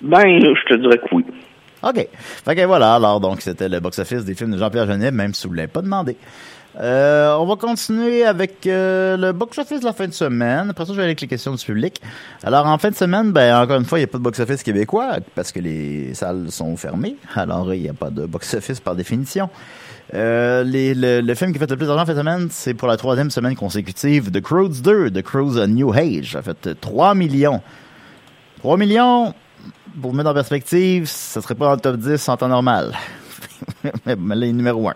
[0.00, 1.24] Ben, je te dirais que oui.
[1.82, 2.06] OK.
[2.44, 5.48] Fait que voilà, alors, donc, c'était le box-office des films de Jean-Pierre Genet, même si
[5.48, 6.16] vous ne l'avez pas demandé.
[6.78, 10.70] Euh, on va continuer avec euh, le box-office de la fin de semaine.
[10.70, 12.00] Après ça, je vais aller avec les questions du public.
[12.44, 14.62] Alors, en fin de semaine, ben, encore une fois, il n'y a pas de box-office
[14.62, 17.16] québécois parce que les salles sont fermées.
[17.34, 19.50] Alors, il n'y a pas de box-office par définition.
[20.14, 23.54] Euh, le, film qui fait le plus d'argent de semaine, c'est pour la troisième semaine
[23.54, 26.32] consécutive The Croods 2, The Croods New Age.
[26.32, 27.60] Ça fait euh, 3 millions.
[28.60, 29.34] 3 millions,
[30.00, 32.94] pour vous mettre en perspective, ça serait pas dans le top 10 en temps normal.
[34.06, 34.94] Mais là, il est numéro 1.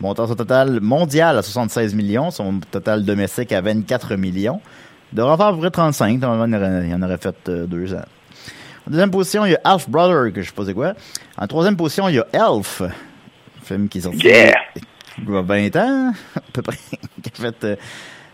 [0.00, 4.60] Montant son total mondial à 76 millions, son total domestique à 24 millions.
[5.12, 7.66] Il devrait en faire à peu près 35, normalement, il il en aurait fait euh,
[7.66, 8.04] deux ans.
[8.86, 10.94] En deuxième position, il y a Half Brother, que je sais pas c'est quoi.
[11.38, 12.82] En troisième position, il y a Elf,
[13.62, 14.54] film qui est sorti Yeah!
[15.18, 16.76] il y a 20 ans, à peu près,
[17.22, 17.76] qui a fait euh,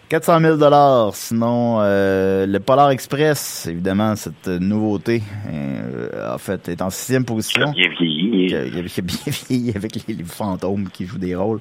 [0.09, 1.15] 400 000 dollars.
[1.15, 7.25] Sinon, euh, le Polar Express, évidemment, cette euh, nouveauté, euh, en fait, est en sixième
[7.25, 7.73] position.
[7.73, 8.49] Vieilli.
[8.49, 11.61] Qui a, qui a bien vieilli avec les, les fantômes qui jouent des rôles.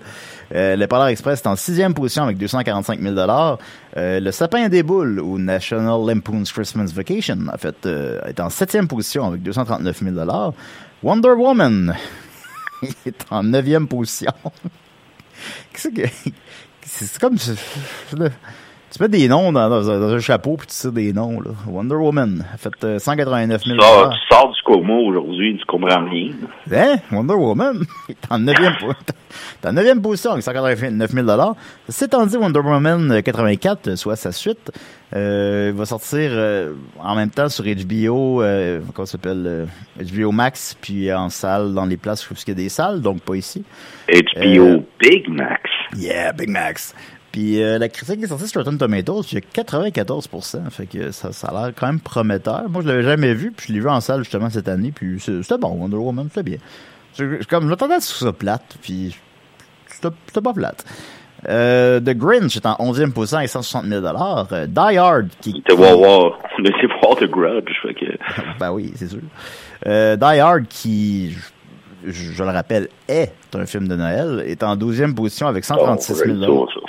[0.55, 3.57] Euh, le Polar Express est en sixième position avec 245 000 dollars.
[3.97, 8.49] Euh, le Sapin des boules ou National Lampoon's Christmas Vacation en fait euh, est en
[8.49, 10.53] septième position avec 239 000 dollars.
[11.03, 11.93] Wonder Woman
[13.05, 14.31] est en neuvième position.
[16.85, 17.37] C'est comme
[18.97, 21.39] tu mets des noms dans, dans un- dans un chapeau puis tu tires des noms
[21.39, 21.51] là.
[21.67, 25.65] Wonder Woman a fait euh, 189 000 Tu sors, tu sors du coma aujourd'hui, tu
[25.65, 26.31] comprends rien.
[26.73, 26.95] Hein?
[27.11, 27.83] Wonder Woman?
[28.07, 31.55] T'es en neuvième position avec 189 000
[31.89, 34.71] C'est étant dit, Wonder Woman euh, 84, euh, soit sa suite,
[35.15, 39.43] euh, va sortir euh, en même temps sur HBO, euh, comment ça s'appelle?
[39.45, 39.65] euh,
[40.01, 43.21] HBO Max, puis en salle, dans les places où il y a des salles, donc
[43.21, 43.63] pas ici.
[44.09, 45.61] HBO Euh, Big Max.
[45.95, 46.93] Yeah, Big Max.
[47.37, 50.27] Puis euh, la critique est sortie sur Rotten Tomatoes, il y a 94
[50.71, 52.67] Fait que ça, ça a l'air quand même prometteur.
[52.67, 55.19] Moi, je l'avais jamais vu, puis je l'ai vu en salle justement cette année, puis
[55.19, 56.57] c'était bon, Wonder Woman, c'était bien.
[57.47, 59.15] Comme, je m'attendais à ce que soit plate, puis
[59.87, 60.83] c'était pas plate.
[61.47, 65.59] Euh, The Grinch est en 11e position avec 160 000 euh, Die Hard, qui...
[65.59, 68.05] Était voir, voir, on était voir The Grudge, fait que...
[68.59, 69.21] ben oui, c'est sûr.
[69.85, 71.37] Euh, Die Hard, qui,
[72.07, 76.15] je, je le rappelle, est un film de Noël, est en 12e position avec 136
[76.15, 76.79] 000 Oh, ça,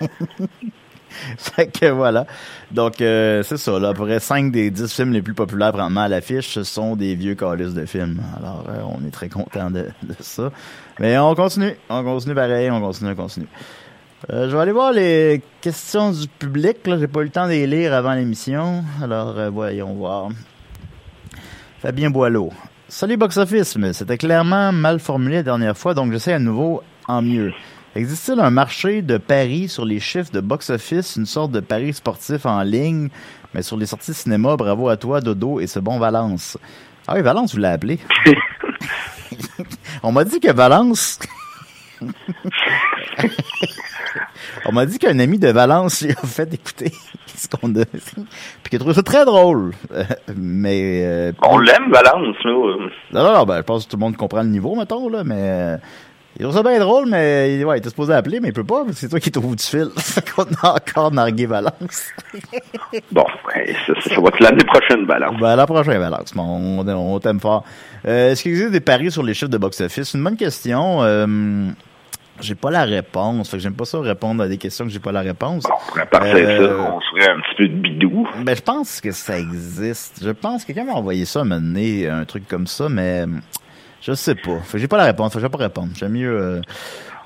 [0.00, 0.06] ça.
[1.38, 2.26] Fait que voilà.
[2.70, 3.78] Donc, euh, c'est ça.
[3.78, 6.64] Là, à peu près 5 des 10 films les plus populaires présentement à l'affiche, ce
[6.64, 8.20] sont des vieux calices de films.
[8.38, 10.50] Alors, euh, on est très content de, de ça.
[10.98, 11.74] Mais on continue.
[11.88, 12.70] On continue pareil.
[12.70, 13.46] On continue, on continue.
[14.32, 16.78] Euh, je vais aller voir les questions du public.
[16.84, 18.84] J'ai pas eu le temps de les lire avant l'émission.
[19.02, 20.28] Alors, voyons voir.
[21.80, 22.50] Fabien Boileau.
[22.96, 26.80] Salut Box Office, mais c'était clairement mal formulé la dernière fois, donc j'essaie à nouveau
[27.08, 27.52] en mieux.
[27.96, 32.46] Existe-t-il un marché de paris sur les chiffres de box-office, une sorte de pari sportif
[32.46, 33.08] en ligne,
[33.52, 36.56] mais sur les sorties de cinéma, bravo à toi, Dodo, et ce bon Valence?
[37.08, 37.98] Ah oui, Valence, vous l'avez appelé.
[40.04, 41.18] On m'a dit que Valence...
[44.66, 46.92] On m'a dit qu'un ami de Valence lui a fait écouter
[47.36, 49.72] ce qu'on a puis qu'il a trouvé ça très drôle.
[49.92, 50.04] Euh,
[50.36, 51.02] mais...
[51.04, 52.70] euh, On l'aime, Valence, nous.
[53.12, 55.24] non, non, non, ben, je pense que tout le monde comprend le niveau, mettons, là,
[55.24, 55.34] mais...
[55.38, 55.76] euh,
[56.36, 58.80] il trouve ça bien drôle, mais ouais, il était supposé appeler, mais il peut pas,
[58.84, 59.88] parce que c'est toi qui es au bout du fil.
[59.98, 62.10] Fait qu'on a encore nargué Valence.
[63.12, 65.36] Bon, ouais, ça, ça, ça va être l'année prochaine, Valence.
[65.40, 66.32] Ben, la prochaine, Valence.
[66.34, 66.42] Bon,
[66.84, 67.64] on, on t'aime fort.
[68.06, 70.14] Euh, Est-ce qu'il existe des paris sur les chiffres de box-office?
[70.14, 71.02] Une bonne question.
[71.02, 71.26] Euh,
[72.40, 73.50] j'ai pas la réponse.
[73.50, 75.62] Fait que j'aime pas ça répondre à des questions que j'ai pas la réponse.
[75.64, 78.28] Bon, on pourrait partir Euh, ça, on serait un petit peu de bidou.
[78.42, 80.20] Ben, je pense que ça existe.
[80.22, 83.24] Je pense que quelqu'un m'a envoyé ça, m'a donné un truc comme ça, mais
[84.00, 84.58] je sais pas.
[84.64, 85.32] Fait que j'ai pas la réponse.
[85.32, 85.90] Fait que je vais pas répondre.
[85.94, 86.40] J'aime mieux.
[86.40, 86.60] Euh...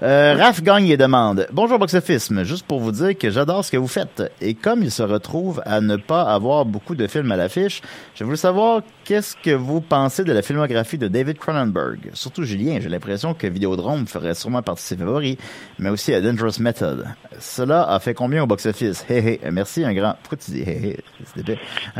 [0.00, 3.64] Euh, Raph gagne et demande Bonjour Box Office, mais juste pour vous dire que j'adore
[3.64, 4.22] ce que vous faites.
[4.40, 7.82] Et comme il se retrouve à ne pas avoir beaucoup de films à l'affiche,
[8.14, 12.10] je voulais savoir qu'est-ce que vous pensez de la filmographie de David Cronenberg.
[12.12, 15.36] Surtout Julien, j'ai l'impression que Vidéodrome ferait sûrement partie de ses favoris,
[15.80, 17.04] mais aussi à Dangerous Method.
[17.40, 20.14] Cela a fait combien au Box Office Hé hé, merci un grand.
[20.22, 20.96] Pourquoi tu dis hé
[21.34, 21.44] C'est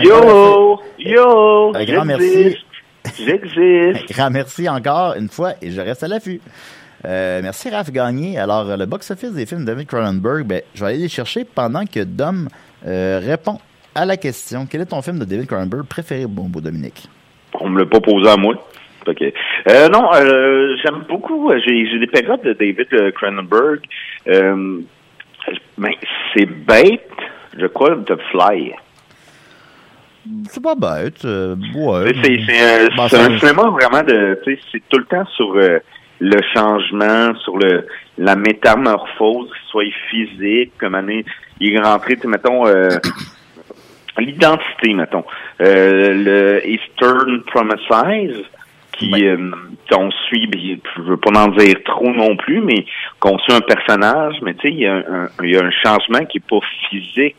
[0.00, 0.80] Yo!
[1.00, 1.72] Yo!
[1.74, 2.58] Un grand j'existe,
[3.18, 3.56] J'existe!
[4.10, 6.40] Un grand merci encore une fois et je reste à l'affût.
[7.04, 8.38] Euh, merci Raph Gagné.
[8.38, 11.84] Alors, le box-office des films de David Cronenberg, ben, je vais aller les chercher pendant
[11.86, 12.48] que Dom
[12.86, 13.58] euh, répond
[13.94, 14.66] à la question.
[14.70, 17.08] Quel est ton film de David Cronenberg préféré, bon beau Dominique?
[17.60, 18.54] On me l'a pas posé à moi.
[19.06, 19.22] Ok.
[19.22, 21.50] Euh, non, euh, j'aime beaucoup.
[21.64, 23.80] J'ai des périodes de David Cronenberg.
[24.26, 24.80] Euh,
[25.78, 25.96] mais
[26.34, 27.08] c'est bête,
[27.56, 28.72] je crois, de Fly.
[30.50, 31.24] C'est pas bête.
[31.24, 32.12] ouais.
[32.22, 34.38] C'est un, ça- un cinéma vraiment de.
[34.44, 35.54] C'est tout le temps sur
[36.20, 37.86] le changement, sur le
[38.18, 41.24] la métamorphose, soit physique, comme année,
[41.60, 42.88] il est rentré, tu sais, mettons, euh,
[44.18, 45.24] l'identité, mettons.
[45.60, 48.44] Euh, le Eastern Promises,
[48.92, 49.50] qui euh,
[49.88, 52.84] qu'on suit, bien, je veux pas en dire trop non plus, mais
[53.20, 55.70] qu'on suit un personnage, mais tu sais, il y, a un, il y a un
[55.70, 56.58] changement qui est pas
[56.90, 57.36] physique,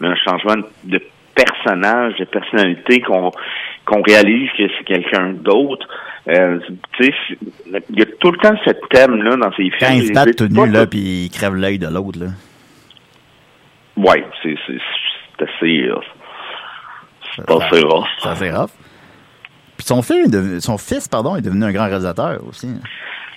[0.00, 1.00] mais un changement de
[1.34, 3.32] personnage, de personnalité qu'on
[3.86, 5.86] qu'on réalise que c'est quelqu'un d'autre.
[6.28, 6.58] Euh,
[6.98, 7.38] tu sais, c'est-
[7.90, 9.72] il y a tout le temps ce thème-là dans ces films.
[9.80, 12.26] Quand il se bat C'est tout là, puis il crève l'œil de l'autre, là.
[13.96, 14.78] Ouais, c'est c'est
[15.38, 15.96] c'est assez euh,
[17.36, 18.06] c'est assez rough.
[18.22, 18.70] C'est assez rough.
[19.76, 22.68] Puis son, film son fils, pardon, est devenu un grand réalisateur aussi.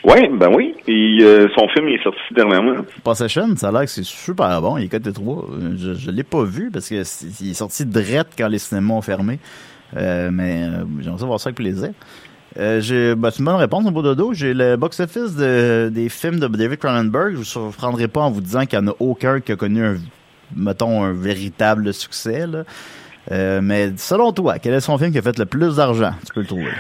[0.04, 0.76] Ouais, ben oui.
[0.88, 2.76] Et euh, son film il est sorti dernièrement.
[3.04, 4.78] Possession, ça a l'air que c'est super bon.
[4.78, 5.46] Il est coté 3.
[5.76, 6.96] Je, je l'ai pas vu parce que
[7.42, 9.40] il est sorti direct quand les cinémas ont fermé.
[9.96, 11.90] Euh, mais euh, j'aimerais ça voir ça avec plaisir.
[12.58, 14.34] Euh, j'ai, bah, c'est une bonne réponse, au beau dodo.
[14.34, 17.34] J'ai le box-office de, des films de David Cronenberg.
[17.34, 19.84] Je vous surprendrai pas en vous disant qu'il n'y en a aucun qui a connu
[19.84, 19.96] un,
[20.56, 22.64] mettons, un véritable succès, là.
[23.32, 26.12] Euh, mais selon toi, quel est son film qui a fait le plus d'argent?
[26.26, 26.72] Tu peux le trouver.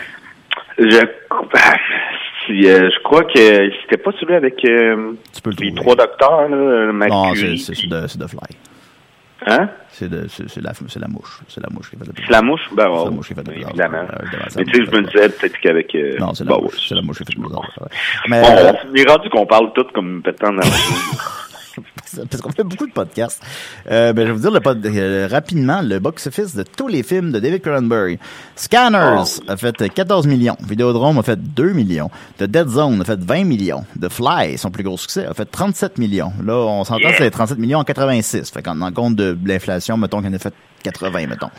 [0.77, 1.01] Je
[2.45, 6.41] si, euh, je crois que c'était pas celui avec Tu peux le les trois docteurs
[6.41, 7.57] là, non, c'est, Mercury.
[7.57, 8.39] c'est, c'est de, c'est de Fly.
[9.47, 9.69] Hein?
[9.89, 11.39] C'est, de, c'est, c'est la, c'est la mouche.
[11.47, 12.61] C'est la mouche qui fait plus C'est la mouche?
[12.73, 13.61] Ben, C'est ouais, la mouche qui fait d'argent.
[13.69, 14.07] évidemment.
[14.49, 15.95] C'est Mais tu sais, je me disais peut-être qu'avec...
[15.95, 16.73] euh, Non, c'est la mouche.
[16.73, 16.79] ouais.
[16.87, 17.61] C'est la mouche qui fait d'argent.
[17.81, 17.87] ouais.
[18.27, 20.63] Mais, Bon, on est rendu qu'on parle tout comme pétant dans la
[22.29, 23.41] parce qu'on fait beaucoup de podcasts.
[23.89, 27.03] Euh, ben, je vais vous dire le pod- euh, rapidement le box-office de tous les
[27.03, 28.17] films de David Cronenberg.
[28.55, 29.51] Scanners Oh.
[29.51, 30.57] a fait 14 millions.
[30.67, 32.09] Vidéodrome a fait 2 millions.
[32.37, 33.83] The Dead Zone a fait 20 millions.
[34.01, 36.31] The Fly, son plus gros succès, a fait 37 millions.
[36.43, 37.17] Là, on s'entend, Yeah.
[37.17, 38.49] c'est 37 millions en 86.
[38.51, 41.49] Fait qu'en en compte de l'inflation, mettons qu'il en a fait 80, mettons.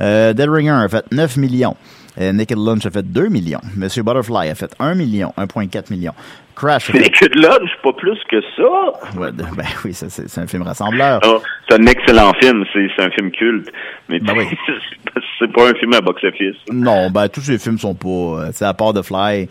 [0.00, 1.76] Euh, Dead Ringer a fait 9 millions.
[2.20, 3.60] Euh, Naked Lunch a fait 2 millions.
[3.76, 6.12] Monsieur Butterfly a fait 1 million, 1,4 million.
[6.56, 6.92] Crash.
[6.94, 9.18] Mais que de lunch, pas plus que ça.
[9.18, 9.46] Ouais, ben
[9.84, 11.20] oui, c'est un film rassembleur.
[11.24, 11.38] Ah,
[11.68, 13.72] c'est un excellent film, c'est un film culte.
[14.08, 14.46] Mais Ben oui.
[15.38, 16.56] c'est pas un film à box-office.
[16.72, 18.08] Non, ben tous ces films sont pas.
[18.08, 19.48] euh, c'est à part de Fly,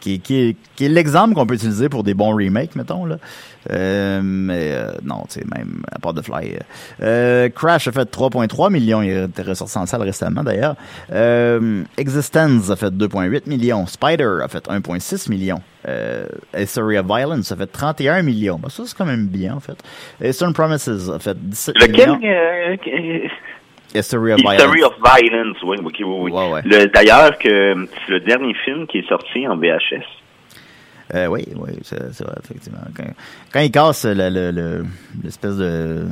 [0.00, 3.16] qui, qui est l'exemple qu'on peut utiliser pour des bons remakes, mettons là.
[3.70, 6.54] Euh, mais euh, non, tu sais même à part de Fly.
[6.54, 6.58] euh,
[7.02, 10.76] euh, Crash a fait 3.3 millions, il était ressorti en salle récemment d'ailleurs.
[11.12, 13.86] Euh, Existence a fait 2.8 millions.
[13.86, 15.60] Spider a fait 1.6 millions.
[15.88, 16.24] Euh,
[16.56, 18.58] History of Violence a fait 31 millions.
[18.58, 19.76] Ben, ça c'est quand même bien en fait.
[20.24, 22.18] Eastern Promises a fait 17 Lequel?
[22.18, 23.28] millions.
[23.94, 24.60] History of Violence.
[24.62, 26.04] History of Violence, oui, oui, oui.
[26.06, 26.32] oui.
[26.32, 26.60] Ouais, ouais.
[26.64, 27.74] Le- D'ailleurs, que
[28.06, 30.04] c'est le dernier film qui est sorti en VHS.
[31.14, 32.78] Euh, oui, oui, c'est vrai, effectivement.
[32.96, 33.04] Quand,
[33.52, 34.86] quand il casse le- le- le-
[35.22, 36.06] l'espèce de...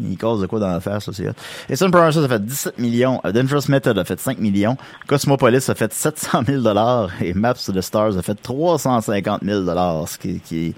[0.00, 1.26] Il casse de quoi dans l'affaire, ça, c'est.
[1.68, 3.20] Eastern Promises a fait 17 millions.
[3.24, 4.76] A Dangerous Method a fait 5 millions.
[5.08, 7.10] Cosmopolis a fait 700 000 dollars.
[7.20, 10.74] Et Maps to the Stars a fait 350 000 dollars, ce qui, qui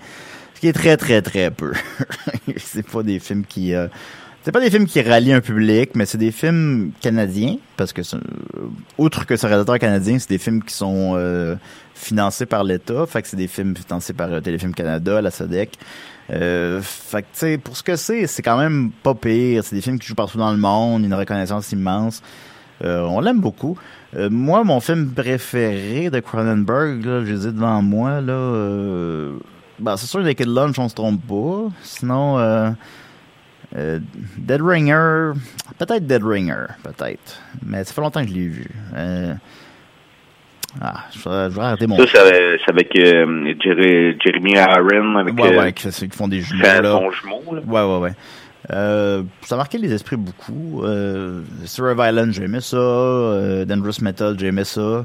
[0.55, 1.73] ce qui est très, très, très peu.
[2.57, 3.75] c'est pas des films qui...
[3.75, 3.89] euh,
[4.43, 8.01] c'est pas des films qui rallient un public, mais c'est des films canadiens, parce que,
[8.01, 8.19] euh,
[8.99, 11.57] outre que un réalisateur canadien, c'est des films qui sont euh,
[11.95, 15.79] financés par l'État, fait que c'est des films financés par euh, Téléfilm Canada, la SODEC.
[16.33, 19.65] Euh, fait que, tu sais, pour ce que c'est, c'est quand même pas pire.
[19.65, 22.23] C'est des films qui jouent partout dans le monde, une reconnaissance immense.
[22.85, 23.77] Euh, on l'aime beaucoup.
[24.17, 29.33] Euh, moi, mon film préféré de Cronenberg, là, je les ai devant moi, là, euh,
[29.79, 31.69] ben, c'est sûr, Naked Lunch, on se trompe pas.
[31.83, 32.39] Sinon,
[33.77, 33.99] euh,
[34.39, 35.33] Dead Ringer,
[35.79, 37.41] peut-être Dead Ringer, peut-être.
[37.65, 38.67] Mais ça fait longtemps que je l'ai vu.
[38.97, 39.35] Euh,
[40.81, 41.97] ah, je vais, je vais arrêter mon...
[41.99, 46.29] Ça, c'est avec, euh, Jerry- Jeremy Aaron, avec Ouais, euh, ouais, qui, fait- qui font
[46.29, 46.83] des jumeaux, là.
[46.93, 47.43] son jumeau.
[47.53, 47.61] Là.
[47.67, 48.13] Ouais, ouais, ouais.
[49.43, 50.85] Ça a marqué les esprits beaucoup.
[50.85, 52.77] Euh, Survival Island, j'ai aimé ça.
[53.67, 55.05] Dangerous Metal, j'ai aimé ça.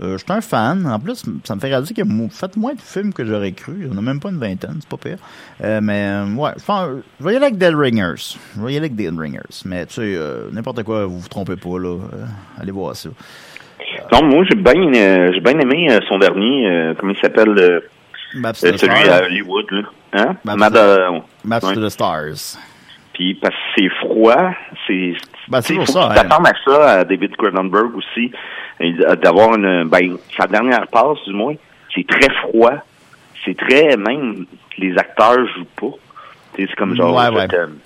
[0.00, 0.86] Euh, J'étais un fan.
[0.86, 3.52] En plus, ça me fait réaliser qu'il a mo- fait moins de films que j'aurais
[3.52, 3.88] cru.
[3.92, 5.18] On a même pas une vingtaine, c'est pas pire.
[5.62, 8.36] Euh, mais euh, ouais, je je vais y aller avec Dead Ringers.
[8.56, 9.62] Je vais y aller avec Dead Ringers.
[9.64, 10.18] Mais tu sais,
[10.52, 11.98] n'importe quoi, vous vous trompez pas, là.
[12.60, 13.10] Allez voir ça.
[14.12, 17.82] Non, moi, j'ai bien, j'ai bien aimé son dernier, comment il s'appelle,
[18.34, 19.82] Maps to the celui à Hollywood, là.
[20.14, 20.36] Hein?
[20.44, 20.56] Maps
[21.44, 21.74] Maps ouais.
[21.74, 22.56] to the Stars.
[23.14, 24.52] Puis parce que c'est froid,
[24.86, 25.14] c'est
[25.48, 26.44] Ben, c'est pour ça, que tu hein.
[26.44, 28.32] à ça à David Cronenberg aussi
[29.22, 31.54] d'avoir une ben sa dernière passe du moins,
[31.94, 32.74] c'est très froid,
[33.44, 34.46] c'est très même
[34.78, 35.96] les acteurs jouent pas.
[36.56, 37.48] C'est comme genre Ouais, ouais.
[37.48, 37.78] t'aime,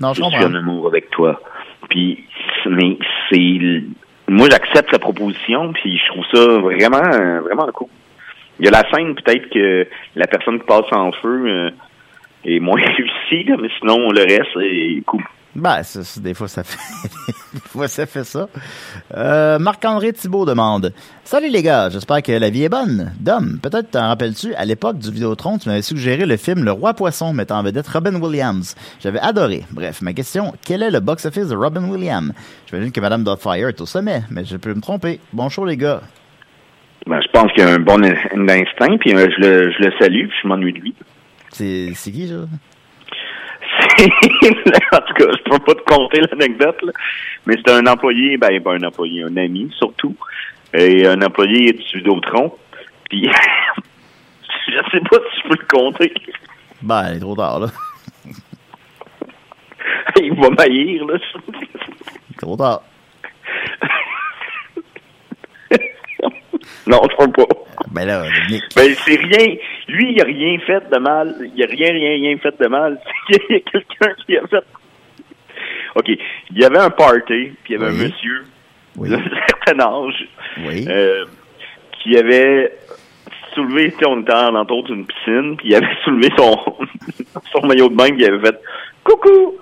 [0.00, 1.40] Non, je je suis en amour avec toi.
[1.88, 2.24] Puis
[2.66, 2.98] mais
[3.30, 3.82] c'est
[4.28, 7.88] moi j'accepte sa proposition puis je trouve ça vraiment euh, vraiment cool.
[8.58, 11.70] Il y a la scène peut-être que la personne qui passe en feu euh,
[12.44, 15.22] est moins réussie, là, mais sinon le reste est cool.
[15.56, 15.80] Ben,
[16.18, 17.08] des fois, ça fait,
[17.54, 18.46] des fois, ça fait ça.
[19.16, 20.92] Euh, Marc-André Thibault demande
[21.24, 23.12] Salut les gars, j'espère que la vie est bonne.
[23.18, 26.92] Dom, peut-être t'en rappelles-tu, à l'époque du Vidéotron, tu m'avais suggéré le film Le Roi
[26.92, 28.74] Poisson mettant en vedette Robin Williams.
[29.00, 29.64] J'avais adoré.
[29.70, 32.32] Bref, ma question quel est le box-office de Robin Williams?
[32.66, 35.20] J'imagine que Madame Doubtfire est au sommet, mais je peux me tromper.
[35.32, 36.02] Bon show, les gars.
[37.06, 40.26] Ben, je pense qu'il a un bon instinct, puis euh, je, le, je le salue,
[40.28, 40.94] puis je m'ennuie de lui.
[41.50, 42.34] C'est qui, ça?
[44.92, 46.92] en tout cas, je peux pas te conter l'anecdote, là.
[47.46, 50.16] mais c'était un employé, ben un employé, un ami surtout,
[50.74, 52.52] et un employé du Vidéotron,
[53.08, 53.28] puis
[54.68, 56.12] je sais pas si je peux le compter.
[56.82, 57.68] Ben, il est trop tard, là.
[60.18, 61.18] Il va maillir, là.
[62.38, 62.82] Trop tard.
[66.86, 67.44] non, je crois pas.
[67.90, 68.64] Ben là, Dominique.
[68.74, 69.56] Ben, c'est rien.
[69.88, 71.34] Lui, il a rien fait de mal.
[71.54, 73.00] Il a rien, rien, rien fait de mal.
[73.30, 74.64] Il y a quelqu'un qui a fait.
[75.94, 76.08] OK.
[76.08, 78.00] Il y avait un party, puis il y avait Oui.
[78.00, 78.44] un monsieur
[78.96, 79.08] Oui.
[79.10, 80.28] d'un certain âge
[80.66, 80.84] Oui.
[80.88, 81.24] euh,
[81.92, 82.76] qui avait
[83.54, 86.54] soulevé, tu sais, on était en entour d'une piscine, puis il avait soulevé son,
[87.52, 88.60] son maillot de bain, puis il avait fait
[89.04, 89.54] Coucou!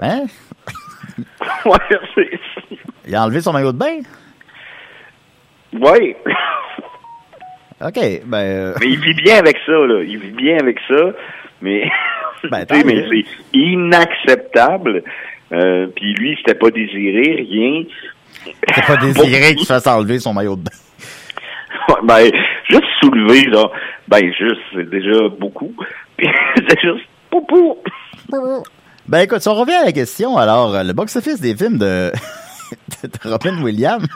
[0.00, 0.24] Hein?
[1.64, 1.76] Ouais,
[2.14, 2.40] c'est.
[3.06, 3.98] Il a enlevé son maillot de bain?
[5.72, 6.16] Ouais.
[7.84, 8.38] Ok, ben.
[8.38, 10.02] euh, Mais il vit bien avec ça, là.
[10.06, 11.12] Il vit bien avec ça,
[11.60, 11.90] mais,
[12.50, 15.02] Ben, tu sais, tant mais c'est inacceptable.
[15.52, 17.82] Euh, puis lui, c'était pas désiré, rien.
[18.74, 21.94] C'est pas désiré qu'il se fasse enlever son maillot de bain.
[22.04, 22.30] Ben,
[22.70, 23.64] juste soulever, là,
[24.08, 25.74] ben, juste, c'est déjà beaucoup.
[26.16, 27.76] Puis c'est juste, poupou.
[29.08, 32.12] Ben écoute, si on revient à la question, alors, euh, le box-office des films de
[33.24, 34.06] Robin Williams.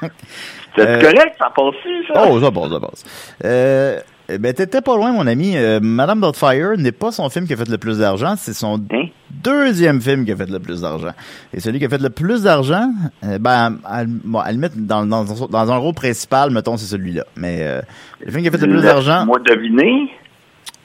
[0.77, 1.75] C'est Euh, correct, ça passe
[2.13, 2.27] ça?
[2.29, 3.05] Oh, ça passe, ça passe.
[3.45, 5.57] Euh, ben t'étais pas loin, mon ami.
[5.57, 8.77] Euh, Madame Doubtfire n'est pas son film qui a fait le plus d'argent, c'est son
[8.93, 9.07] Hein?
[9.31, 11.13] deuxième film qui a fait le plus d'argent.
[11.55, 12.91] Et celui qui a fait le plus d'argent,
[13.25, 16.87] euh, ben, à, bon, à la limite, dans, dans, dans un rôle principal, mettons, c'est
[16.87, 17.25] celui-là.
[17.37, 17.81] Mais euh,
[18.25, 20.11] le film qui a fait le plus d'argent, Moi, deviner,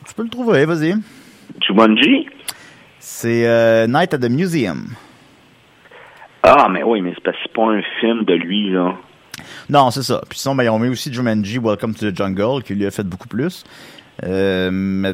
[0.08, 0.94] tu peux le trouver, vas-y.
[1.66, 2.28] Jumanji.
[3.00, 4.86] C'est Night at the Museum.
[6.44, 8.94] Ah, mais oui, mais c'est pas un film de lui, là.
[9.70, 10.22] Non, c'est ça.
[10.30, 12.92] Puis sinon, ben, ils ont mis aussi Jumanji, Welcome to the Jungle, qui lui a
[12.92, 13.64] fait beaucoup plus.
[14.24, 15.14] Euh, mais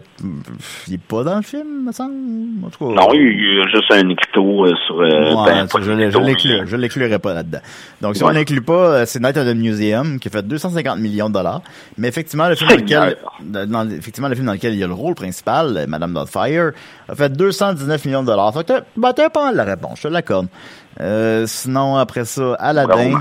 [0.88, 2.14] il est pas dans le film, me semble.
[2.66, 5.00] En tout cas, Non, il y a juste un écriteau euh, sur...
[5.00, 7.60] Euh, Ouais, ben, ça, je l'inclurai pas là-dedans.
[8.02, 8.32] Donc, si Ouais.
[8.32, 11.36] on l'inclut pas, euh, c'est Night at the Museum, qui a fait 250 millions de
[11.36, 11.62] dollars.
[11.98, 13.18] Mais effectivement, le film dans lequel,
[13.68, 16.72] dans- effectivement, le film dans lequel il y a le rôle principal, Madame Doubtfire,
[17.08, 18.54] a fait 219 millions de dollars.
[18.54, 20.48] Fait que ben, t'as pas la réponse, je te l'accorde.
[21.00, 23.20] Euh, sinon, après ça, Aladdin.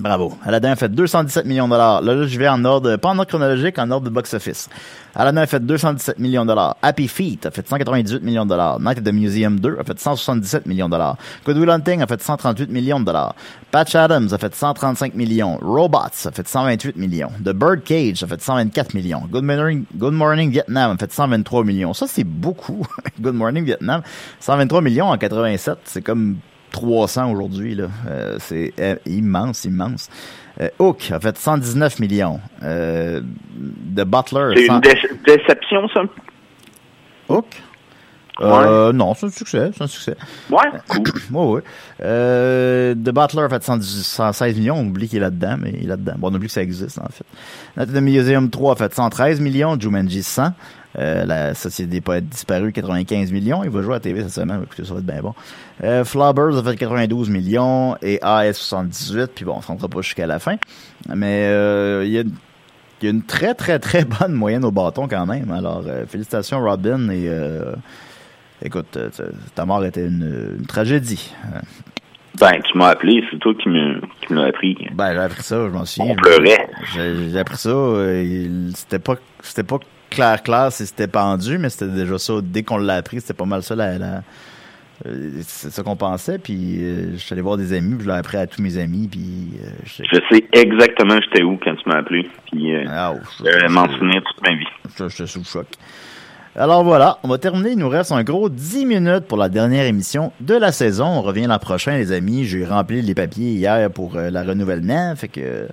[0.00, 0.32] Bravo.
[0.42, 2.00] Aladdin a fait 217 millions de dollars.
[2.00, 4.70] Là, là, je vais en ordre, pas en ordre chronologique, en ordre de box-office.
[5.14, 6.76] Aladdin a fait 217 millions de dollars.
[6.80, 8.80] Happy Feet a fait 198 millions de dollars.
[8.80, 11.18] Night at the Museum 2 a fait 177 millions de dollars.
[11.44, 13.34] Good Will Hunting a fait 138 millions de dollars.
[13.70, 15.58] Patch Adams a fait 135 millions.
[15.60, 17.30] Robots a fait 128 millions.
[17.44, 19.24] The Birdcage a fait 124 millions.
[19.30, 21.92] Good Morning, Good Morning Vietnam a fait 123 millions.
[21.92, 22.86] Ça, c'est beaucoup.
[23.20, 24.00] Good Morning Vietnam.
[24.40, 25.78] 123 millions en 87.
[25.84, 26.38] C'est comme
[26.72, 27.78] 300 aujourd'hui.
[28.08, 30.08] Euh, c'est euh, immense, immense.
[30.60, 32.40] Euh, Hook a fait 119 millions.
[32.62, 33.20] Euh,
[33.96, 34.52] The Butler...
[34.56, 34.98] C'est 100 une dé-
[35.36, 36.02] déception, ça?
[37.28, 37.46] Hook?
[38.40, 40.16] Euh, non, c'est un succès, c'est un succès.
[40.50, 40.58] Ouais,
[40.88, 41.02] cool.
[41.32, 41.62] Ouais, ouais.
[42.02, 45.84] Euh, The Butler a fait 110 116 millions, on oublie qu'il est là-dedans, mais il
[45.84, 46.14] est là-dedans.
[46.18, 47.24] Bon, on oublie que ça existe, en fait.
[47.76, 50.52] Night at the Museum 3 a fait 113 millions, Jumanji 100.
[50.98, 53.64] Euh, la Société des Poètes disparus, 95 millions.
[53.64, 54.60] Il va jouer à la TV cette semaine.
[54.62, 55.34] Écoutez, ça va être bien bon.
[55.82, 59.30] Euh, a fait 92 millions et AS 78.
[59.34, 60.56] Puis bon, on ne rentrera pas jusqu'à la fin.
[61.08, 62.32] Mais euh, il y a une
[63.02, 65.50] il y a une très, très, très bonne moyenne au bâton quand même.
[65.50, 67.74] Alors, euh, félicitations Robin et euh,
[68.64, 69.10] écoute, euh,
[69.56, 71.34] ta- mort était une, une tragédie.
[72.38, 74.76] Ben, tu m'as appelé, c'est toi qui me, qui me l'as appris.
[74.94, 76.12] Ben, j'ai appris ça, je m'en souviens.
[76.12, 76.68] On pleurait.
[76.94, 77.70] J'ai appris ça.
[78.74, 79.78] C'était pas, c'était pas
[80.14, 82.34] clair, clair si c'était pendu, mais c'était déjà ça.
[82.42, 83.74] Dès qu'on l'a appris, c'était pas mal ça.
[83.74, 84.22] La, la-
[85.06, 86.38] euh, c'est ça qu'on pensait.
[86.38, 88.78] Puis, euh, je suis allé voir des amis, puis je l'ai appris à tous mes
[88.78, 89.08] amis.
[89.10, 92.30] Puis, euh, Je sais exactement j'étais où quand tu m'as appelé.
[92.50, 94.66] Puis, euh, Ah, oh, je vais m'en souvenir toute ma vie.
[94.96, 95.66] Je- J'étais sous le choc.
[96.54, 97.70] Alors voilà, on va terminer.
[97.70, 101.06] Il nous reste un gros 10 minutes pour la dernière émission de la saison.
[101.06, 102.44] On revient l'an prochain, les amis.
[102.44, 105.16] J'ai rempli les papiers hier pour la renouvellement.
[105.16, 105.66] Fait que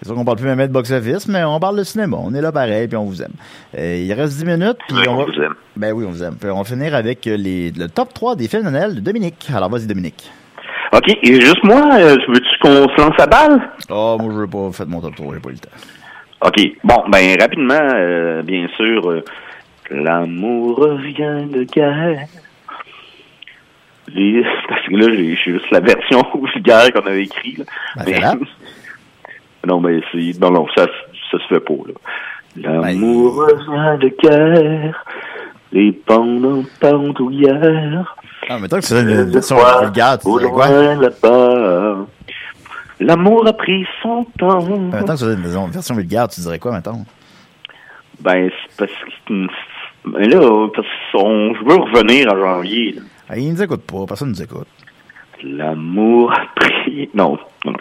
[0.00, 2.16] c'est sûr qu'on parle plus même de box-office, mais on parle de cinéma.
[2.20, 3.32] On est là pareil, puis on vous aime.
[3.76, 5.24] Euh, il reste 10 minutes, puis Ouais, on on va...
[5.24, 5.54] vous aime.
[5.76, 6.36] Ben oui, on vous aime.
[6.40, 9.00] Puis on va finir avec euh, les, le top 3 des films de Noël de
[9.00, 9.48] Dominique.
[9.54, 10.30] Alors vas-y, Dominique.
[10.92, 13.60] OK, et juste moi, euh, veux-tu qu'on se lance à balle?
[13.90, 15.68] Oh, moi, je veux pas faire mon top 3, j'ai pas eu le temps.
[16.46, 16.54] OK.
[16.84, 19.22] Bon, ben rapidement, euh, bien sûr, euh,
[19.90, 22.26] l'amour revient de guerre.
[24.14, 24.42] Les...
[24.68, 26.22] Parce que là, j'ai j'ai juste la version
[26.54, 27.66] vulgaire qu'on avait écrite.
[28.06, 28.38] Ben.
[29.66, 30.38] non, mais c'est...
[30.40, 30.86] Non, non, ça,
[31.30, 31.94] ça se fait pas, là.
[32.56, 35.04] Ben, L'amour revient de guerre.
[35.72, 38.16] Les pentes en pendouillère.
[38.48, 40.68] Ah, mettons que c'est une version vulgaire, tu dirais quoi?
[40.94, 42.06] là-bas.
[43.00, 44.62] L'amour a pris son temps.
[44.62, 47.04] Ben, Mettons que c'est une version, vulgaire, tu dirais quoi, mettons?
[48.20, 48.92] Ben, c'est parce
[49.26, 49.46] que.
[50.06, 52.92] Ben là, parce qu'on, je veux revenir en janvier.
[52.92, 53.02] là.
[53.28, 54.66] Ah, ils nous écoutent pas, personne nous écoute.
[55.42, 56.74] L'amour a pris.
[57.14, 57.38] Non.
[57.64, 57.72] non.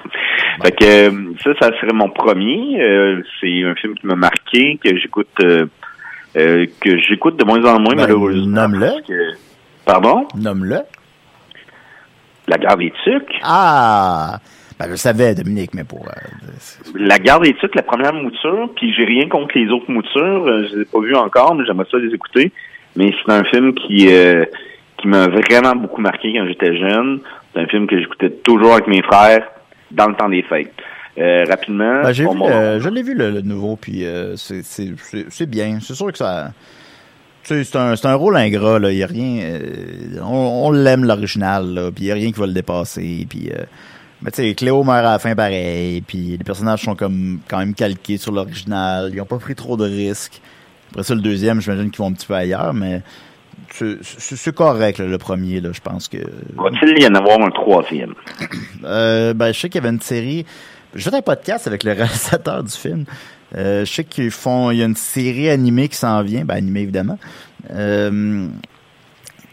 [0.64, 2.82] Fait que euh, ça, ça serait mon premier.
[2.82, 5.66] Euh, c'est un film qui m'a marqué, que j'écoute euh,
[6.36, 8.62] euh, que j'écoute de moins en moins, Ben, malheureusement.
[8.62, 9.02] nomme-le.
[9.08, 9.38] que-
[9.86, 10.28] Pardon?
[10.36, 10.80] Nomme-le.
[12.48, 13.40] La garde des tucs.
[13.44, 14.38] Ah!
[14.80, 16.06] Ben, je savais, Dominique, mais pour...
[16.96, 20.46] La garde des tucs, la première mouture, puis j'ai rien contre les autres moutures.
[20.70, 22.52] Je les ai pas vues encore, mais j'aimerais ça les écouter.
[22.96, 24.08] Mais c'est un film qui
[24.98, 27.20] qui m'a vraiment beaucoup marqué quand j'étais jeune.
[27.58, 29.48] C'est un film que j'écoutais toujours avec mes frères
[29.90, 30.74] dans le temps des fêtes.
[31.18, 35.80] Euh, rapidement, ben, vu, euh, je l'ai vu, le, le nouveau, puis euh, c'est- bien.
[35.82, 36.52] C'est sûr que ça...
[37.42, 38.92] C'est un, rôle ingrat, là.
[38.92, 39.42] Il y a rien...
[39.42, 43.26] euh, on on l'aime, l'original, là, puis il y a rien qui va le dépasser,
[43.28, 43.50] puis...
[44.22, 47.58] mais tu sais, Cléo meurt à la fin pareil, puis les personnages sont comme quand
[47.58, 49.10] même calqués sur l'original.
[49.14, 50.42] Ils ont pas pris trop de risques.
[50.92, 53.02] Après ça, le deuxième, j'imagine qu'ils vont un petit peu ailleurs, mais
[53.74, 56.18] c'est- correct, là, le premier, là, je pense que...
[56.56, 58.14] Va-t-il y en avoir un troisième?
[58.84, 60.46] Euh, ben, je sais qu'il y avait une série.
[60.96, 63.06] J'ai fait un podcast avec le réalisateur du film.
[63.56, 64.72] Euh, je sais qu'ils font.
[64.72, 67.18] Il y a une série animée qui s'en vient, ben animée évidemment,
[67.72, 68.48] euh,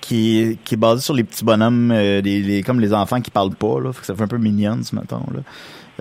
[0.00, 3.30] qui, est- qui est basée sur les petits bonhommes, les, les- comme les enfants qui
[3.30, 3.92] parlent pas là.
[3.92, 5.40] Fait que ça fait un peu minions, mettons là.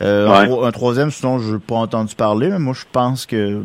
[0.01, 0.67] Euh, un, Ouais.
[0.67, 3.63] un troisième, sinon je n'ai pas entendu parler, mais moi je pense que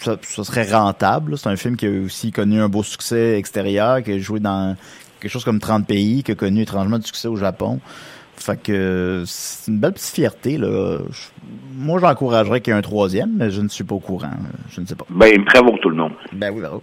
[0.00, 1.36] ça, ça serait rentable.
[1.38, 4.76] C'est un film qui a aussi connu un beau succès extérieur, qui a joué dans
[5.20, 7.80] quelque chose comme 30 pays, qui a connu étrangement du succès au Japon.
[8.36, 10.58] Fait que c'est une belle petite fierté.
[10.58, 10.98] Là.
[11.10, 11.18] Je-
[11.76, 14.30] moi, j'encouragerais qu'il y ait un troisième, mais je ne suis pas au courant.
[14.70, 15.04] Je ne sais pas.
[15.10, 16.12] Ben, bravo tout le monde.
[16.32, 16.82] Ben oui, bravo.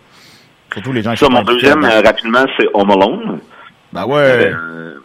[0.73, 3.39] Surtout les gens qui Ça, sont mon deuxième, euh, rapidement, c'est Home Alone.
[3.93, 4.51] Ben ouais.
[4.53, 4.95] euh,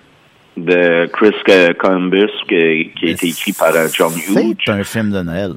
[0.56, 4.56] de Chris euh, Columbus, que- qui a été écrit par John Hughes.
[4.64, 5.52] C'est un film de Noël.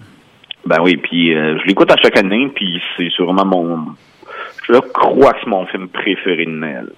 [0.66, 3.80] Ben oui, puis euh, je l'écoute à chaque année, puis c'est sûrement mon...
[4.70, 6.89] Je crois que c'est mon film préféré de Noël.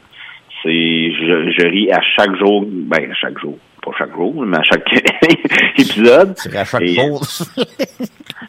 [0.61, 0.69] C'est...
[1.11, 4.63] Je, je ris à chaque jour, ben à chaque jour, pas chaque jour, mais à
[4.63, 4.87] chaque
[5.79, 6.33] épisode.
[6.37, 7.21] C'est à chaque Et- jour.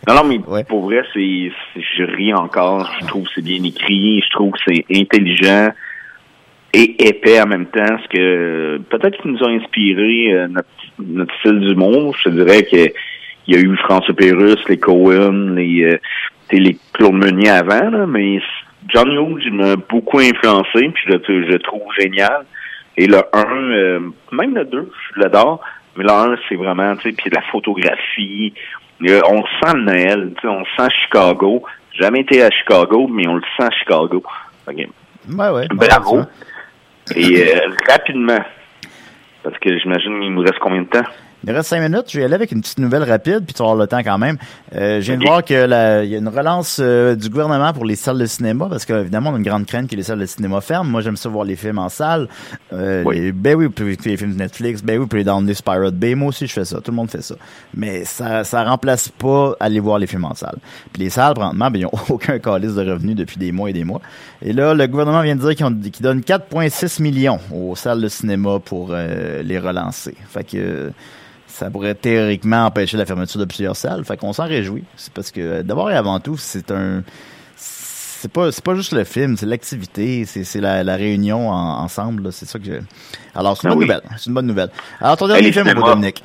[0.08, 0.62] Non, non, mais Ouais.
[0.64, 2.88] pour vrai, c'est, c'est- je ris encore.
[3.00, 4.20] Je trouve que c'est bien écrit.
[4.20, 5.70] Je trouve que c'est intelligent.
[6.72, 11.34] et épais en même temps, ce que peut-être qu'ils nous ont inspiré euh, notre, notre
[11.38, 12.14] style d'humour.
[12.18, 12.92] Je te dirais que
[13.46, 15.98] il y a eu François Pérus, les Cohen, les, euh,
[16.52, 18.40] les Claude Meunier avant, là, mais
[18.88, 22.44] John Hughes il m'a beaucoup influencé, puis je, le- je trouve génial.
[22.96, 24.00] Et le 1, euh,
[24.32, 25.60] même le 2, je l'adore,
[25.96, 28.54] mais le 1, c'est vraiment, tu sais, puis la photographie,
[29.06, 31.62] euh, on sent le Noël, tu sais, on sent Chicago.
[31.92, 34.22] Jamais été à Chicago, mais on le sent à Chicago.
[35.28, 35.66] Ouais, ouais.
[35.70, 36.18] Bravo.
[36.18, 36.24] Ouais,
[37.16, 38.38] Et euh, rapidement,
[39.42, 41.04] parce que j'imagine qu'il nous reste combien de temps?
[41.44, 42.06] Il reste cinq minutes.
[42.08, 44.18] Je vais aller avec une petite nouvelle rapide, puis tu vas avoir le temps quand
[44.18, 44.36] même.
[44.74, 47.72] Euh, je viens de voir que la- il y a une relance euh, du gouvernement
[47.72, 50.18] pour les salles de cinéma, parce qu'évidemment, on a une grande crainte que les salles
[50.18, 50.90] de cinéma ferment.
[50.90, 52.28] Moi, j'aime ça voir les films en salle.
[52.72, 53.20] Euh, Oui.
[53.20, 56.14] les- ben oui, puis les films de Netflix, ben oui, puis les downloads Pirate Bay.
[56.16, 56.80] Moi aussi, je fais ça.
[56.80, 57.36] Tout le monde fait ça.
[57.74, 60.56] Mais ça ça remplace pas aller voir les films en salle.
[60.92, 63.72] Puis les salles, présentement, ben, ils ont aucun calice de revenus depuis des mois et
[63.72, 64.00] des mois.
[64.42, 68.08] Et là, le gouvernement vient de dire qu'ils qu'ils donnent 4,6 millions aux salles de
[68.08, 70.14] cinéma pour euh, les relancer.
[70.28, 70.90] Fait que
[71.58, 74.04] ça pourrait théoriquement empêcher la fermeture de plusieurs salles.
[74.04, 74.84] Fait qu'on s'en réjouit.
[74.96, 77.02] C'est parce que euh, d'abord et avant tout, c'est un
[77.54, 81.78] c'est pas c'est pas juste le film, c'est l'activité, c'est c'est la, la réunion en-
[81.82, 82.30] ensemble.
[82.32, 82.72] C'est ça que je...
[83.34, 83.86] Alors c'est une Ah bonne oui.
[83.88, 84.02] nouvelle.
[84.18, 84.70] C'est une bonne nouvelle.
[85.00, 85.66] Alors ton dernier film.
[85.72, 86.22] Dominique.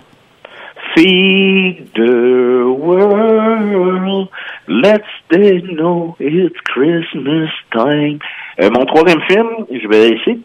[0.96, 4.28] Feed the world,
[4.68, 8.20] let's they know it's Christmas time.
[8.60, 10.40] Euh, mon troisième film, je vais essayer,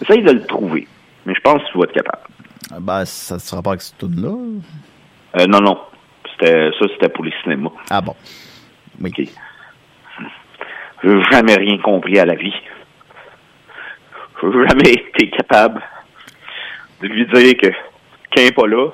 [0.00, 0.86] essayer de le trouver,
[1.26, 2.22] mais je pense que tu vas être capable.
[2.80, 5.40] Ben ça sera pas avec ce tune là.
[5.40, 5.78] Euh, non, non,
[6.30, 7.70] c'était ça, c'était pour les cinémas.
[7.90, 8.14] Ah bon.
[9.00, 9.10] Oui.
[9.10, 9.28] Ok.
[11.04, 12.54] J'ai jamais rien compris à la vie.
[14.42, 15.82] J'ai jamais été capable
[17.00, 18.90] de lui dire que quand il n'est pas là,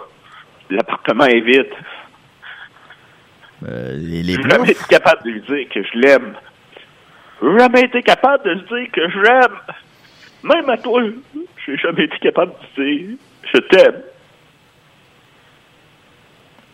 [0.71, 1.73] l'appartement est vide.
[3.67, 6.35] Euh, les jamais été capable de lui dire que je l'aime.
[7.43, 9.57] J'ai jamais été capable de lui dire que je l'aime.
[10.43, 11.03] Même à toi,
[11.65, 13.17] j'ai jamais été capable de dire
[13.53, 14.03] je t'aime.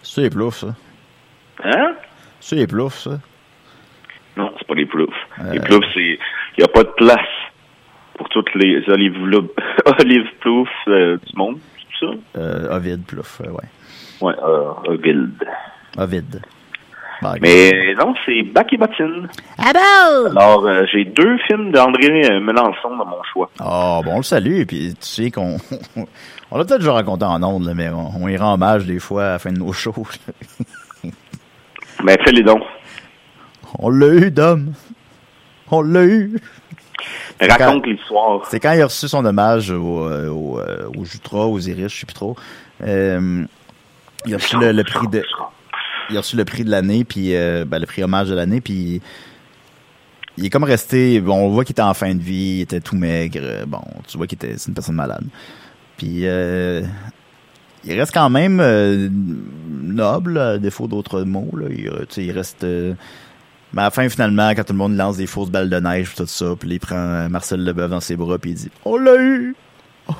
[0.02, 0.74] C'est les ploufs, ça.
[1.64, 1.94] Hein?
[2.40, 3.18] C'est les ploufs, ça.
[4.36, 5.08] Non, c'est pas les ploufs.
[5.40, 5.52] Euh.
[5.52, 6.18] Les ploufs, c'est.
[6.56, 7.18] Il n'y a pas de place
[8.16, 9.16] pour toutes les olives,
[10.00, 11.58] olives ploufs euh, du monde.
[11.98, 12.12] C'est ça?
[12.36, 13.68] Euh, Ovid, plouf, euh, ouais.
[14.20, 15.32] Ouais, euh, Ovid.
[15.96, 16.42] Ovid.
[17.42, 19.28] Mais non, c'est Bac et Bottine.
[19.58, 20.36] Ah bon?
[20.36, 23.50] Alors, euh, j'ai deux films d'André euh, Melançon dans mon choix.
[23.58, 25.58] Ah, bon, on le salue, puis tu sais qu'on...
[26.50, 28.98] on l'a peut-être déjà raconté en ondes, là, mais on, on y rend hommage des
[28.98, 29.94] fois à la fin de nos shows.
[32.02, 32.60] Ben, fais les dons.
[33.78, 34.72] on l'a eu, Dom.
[35.70, 36.40] On l'a eu.
[37.38, 38.46] Raconte l'histoire.
[38.46, 40.58] C'est quand il a reçu son hommage au, euh, au,
[40.98, 42.36] au Jutra, aux Iris, je sais plus trop.
[42.82, 43.44] Euh,
[44.24, 45.22] il a reçu le, le prix de...
[46.10, 48.60] Il a reçu le prix de l'année, puis euh, ben, le prix hommage de l'année,
[48.60, 49.00] puis
[50.36, 51.20] il est comme resté.
[51.20, 53.40] Bon, on voit qu'il était en fin de vie, il était tout maigre.
[53.42, 55.24] euh, Bon, tu vois qu'il était c'est une personne malade.
[55.96, 56.82] Puis euh,
[57.84, 59.08] il reste quand même euh,
[59.70, 61.50] noble, à défaut d'autres mots.
[61.56, 61.66] Là.
[61.70, 61.90] Il,
[62.22, 62.64] il reste.
[62.64, 62.94] euh,
[63.72, 66.14] mais à la fin, finalement, quand tout le monde lance des fausses balles de neige,
[66.16, 68.96] tout ça, puis il prend euh, Marcel Leboeuf dans ses bras, puis il dit On
[68.96, 69.54] l'a eu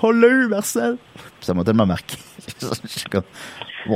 [0.02, 2.16] On l'a eu, Marcel Puis ça m'a tellement marqué.
[3.10, 3.22] Comme.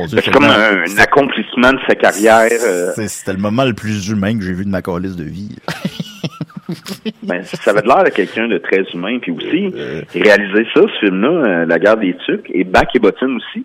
[0.09, 2.49] C'est comme un, un accomplissement de sa carrière.
[2.97, 5.57] C'était le moment le plus humain que j'ai vu de ma calice de vie.
[7.23, 9.19] ben, ça avait l'air de quelqu'un de très humain.
[9.21, 12.99] Puis aussi, Euh, réaliser ça, ce film-là, euh, La guerre des tucs, et Bac et
[12.99, 13.65] Bottine aussi,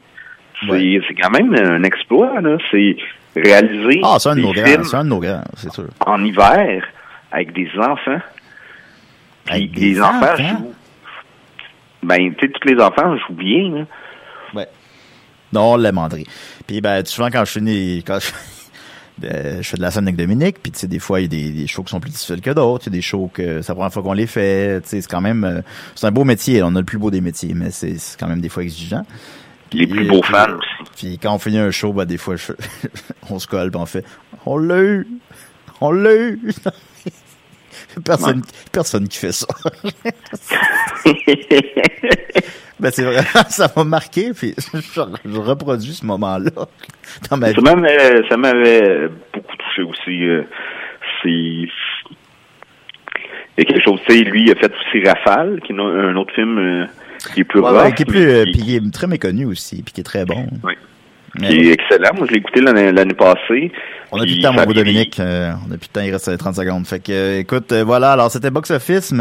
[0.61, 1.01] c'est Ouais.
[1.22, 2.41] quand même un exploit.
[2.41, 2.57] là.
[2.72, 2.97] C'est
[3.36, 5.86] réaliser Ah, c'est un de nos grands, films un de nos grands, c'est sûr.
[6.05, 6.84] en hiver
[7.32, 8.20] avec des enfants.
[9.49, 10.47] Avec des les enfants, enfants?
[10.57, 10.74] jouent.
[12.03, 13.72] Ben, tu sais, tous les enfants jouent bien.
[13.72, 13.86] Là.
[15.54, 16.26] Non, on l'aime, André.
[16.68, 18.28] Puis, ben, souvent, quand je finis, quand je,
[19.28, 21.26] euh, je fais de la scène avec Dominique, puis, tu sais, des fois, il y
[21.26, 22.86] a des, des shows qui sont plus difficiles que d'autres.
[22.88, 24.82] Il y a des shows que c'est la première fois qu'on les fait.
[24.82, 25.62] Tu sais, c'est quand même, euh,
[25.95, 26.62] c'est un beau métier.
[26.64, 29.04] On a le plus beau des métiers, mais c'est quand même des fois exigeant.
[29.74, 30.91] Les plus beaux puis- fans aussi.
[30.97, 32.54] Puis, quand on finit un show, ben, des fois, je-
[33.30, 34.06] on se colle, puis on fait,
[34.45, 35.08] on l'a eu!
[35.82, 36.39] On l'a eu!
[38.06, 39.48] personne, personne qui fait ça.
[42.80, 46.52] Ben, c'est vraiment, ça m'a marqué, puis je, je reproduis ce moment-là
[47.30, 47.56] dans ma vie.
[47.62, 50.24] ça m'avait ça m'avait beaucoup touché aussi.
[50.24, 50.44] euh,
[51.22, 51.68] c'est il
[53.58, 56.16] y a quelque chose, tu sais, lui, il a fait aussi Rafale, qui est un
[56.16, 56.86] autre film euh,
[57.34, 59.46] qui est plus Ouais, rough, ouais, qui est plus, euh, puis qui est très méconnu
[59.46, 60.48] aussi, puis qui est très bon.
[60.64, 60.74] Oui
[61.38, 62.10] qui est excellent.
[62.16, 63.72] Moi, je l'ai écouté l'année passée.
[64.12, 65.20] On n'a plus de temps, mon beau Dominique.
[65.20, 66.88] Euh, on n'a plus de temps, il reste euh, 30 secondes.
[66.88, 69.14] Fait que, euh, écoute, voilà, alors c'était Box Office.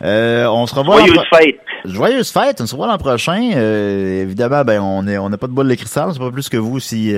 [0.00, 0.98] on se revoit.
[0.98, 1.60] Joyeuse fête.
[1.84, 3.40] Joyeuse fête, on se revoit l'an prochain.
[3.40, 6.56] évidemment, ben, on est, on n'a pas de boule de cristal, c'est pas plus que
[6.56, 7.14] vous si,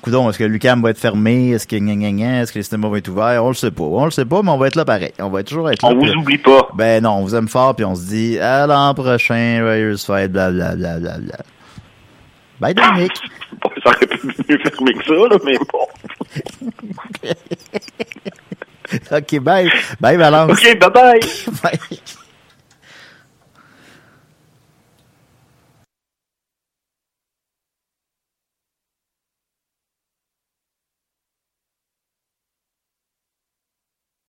[0.00, 1.50] Coudon, est-ce que Lucam va être fermé?
[1.50, 3.44] Est-ce que est-ce que les cinémas vont être ouverts?
[3.44, 3.82] On le sait pas.
[3.82, 5.10] On le sait pas, mais on va être là pareil.
[5.18, 5.88] On va toujours être là.
[5.90, 6.68] On vous oublie pas.
[6.74, 10.30] Ben non, on vous aime fort, puis on se dit à l'an prochain, joyeuse fête,
[10.30, 11.18] blablabla.
[12.60, 13.12] Bye Dominique.
[13.52, 15.86] Bon, ça aurait pu mieux fermer que ça, là, mais bon.
[19.16, 19.70] OK, bye.
[20.00, 20.52] Bye, Valence.
[20.52, 20.90] OK, bye-bye.
[20.90, 21.20] bye.
[21.62, 21.78] bye.
[21.90, 22.00] bye.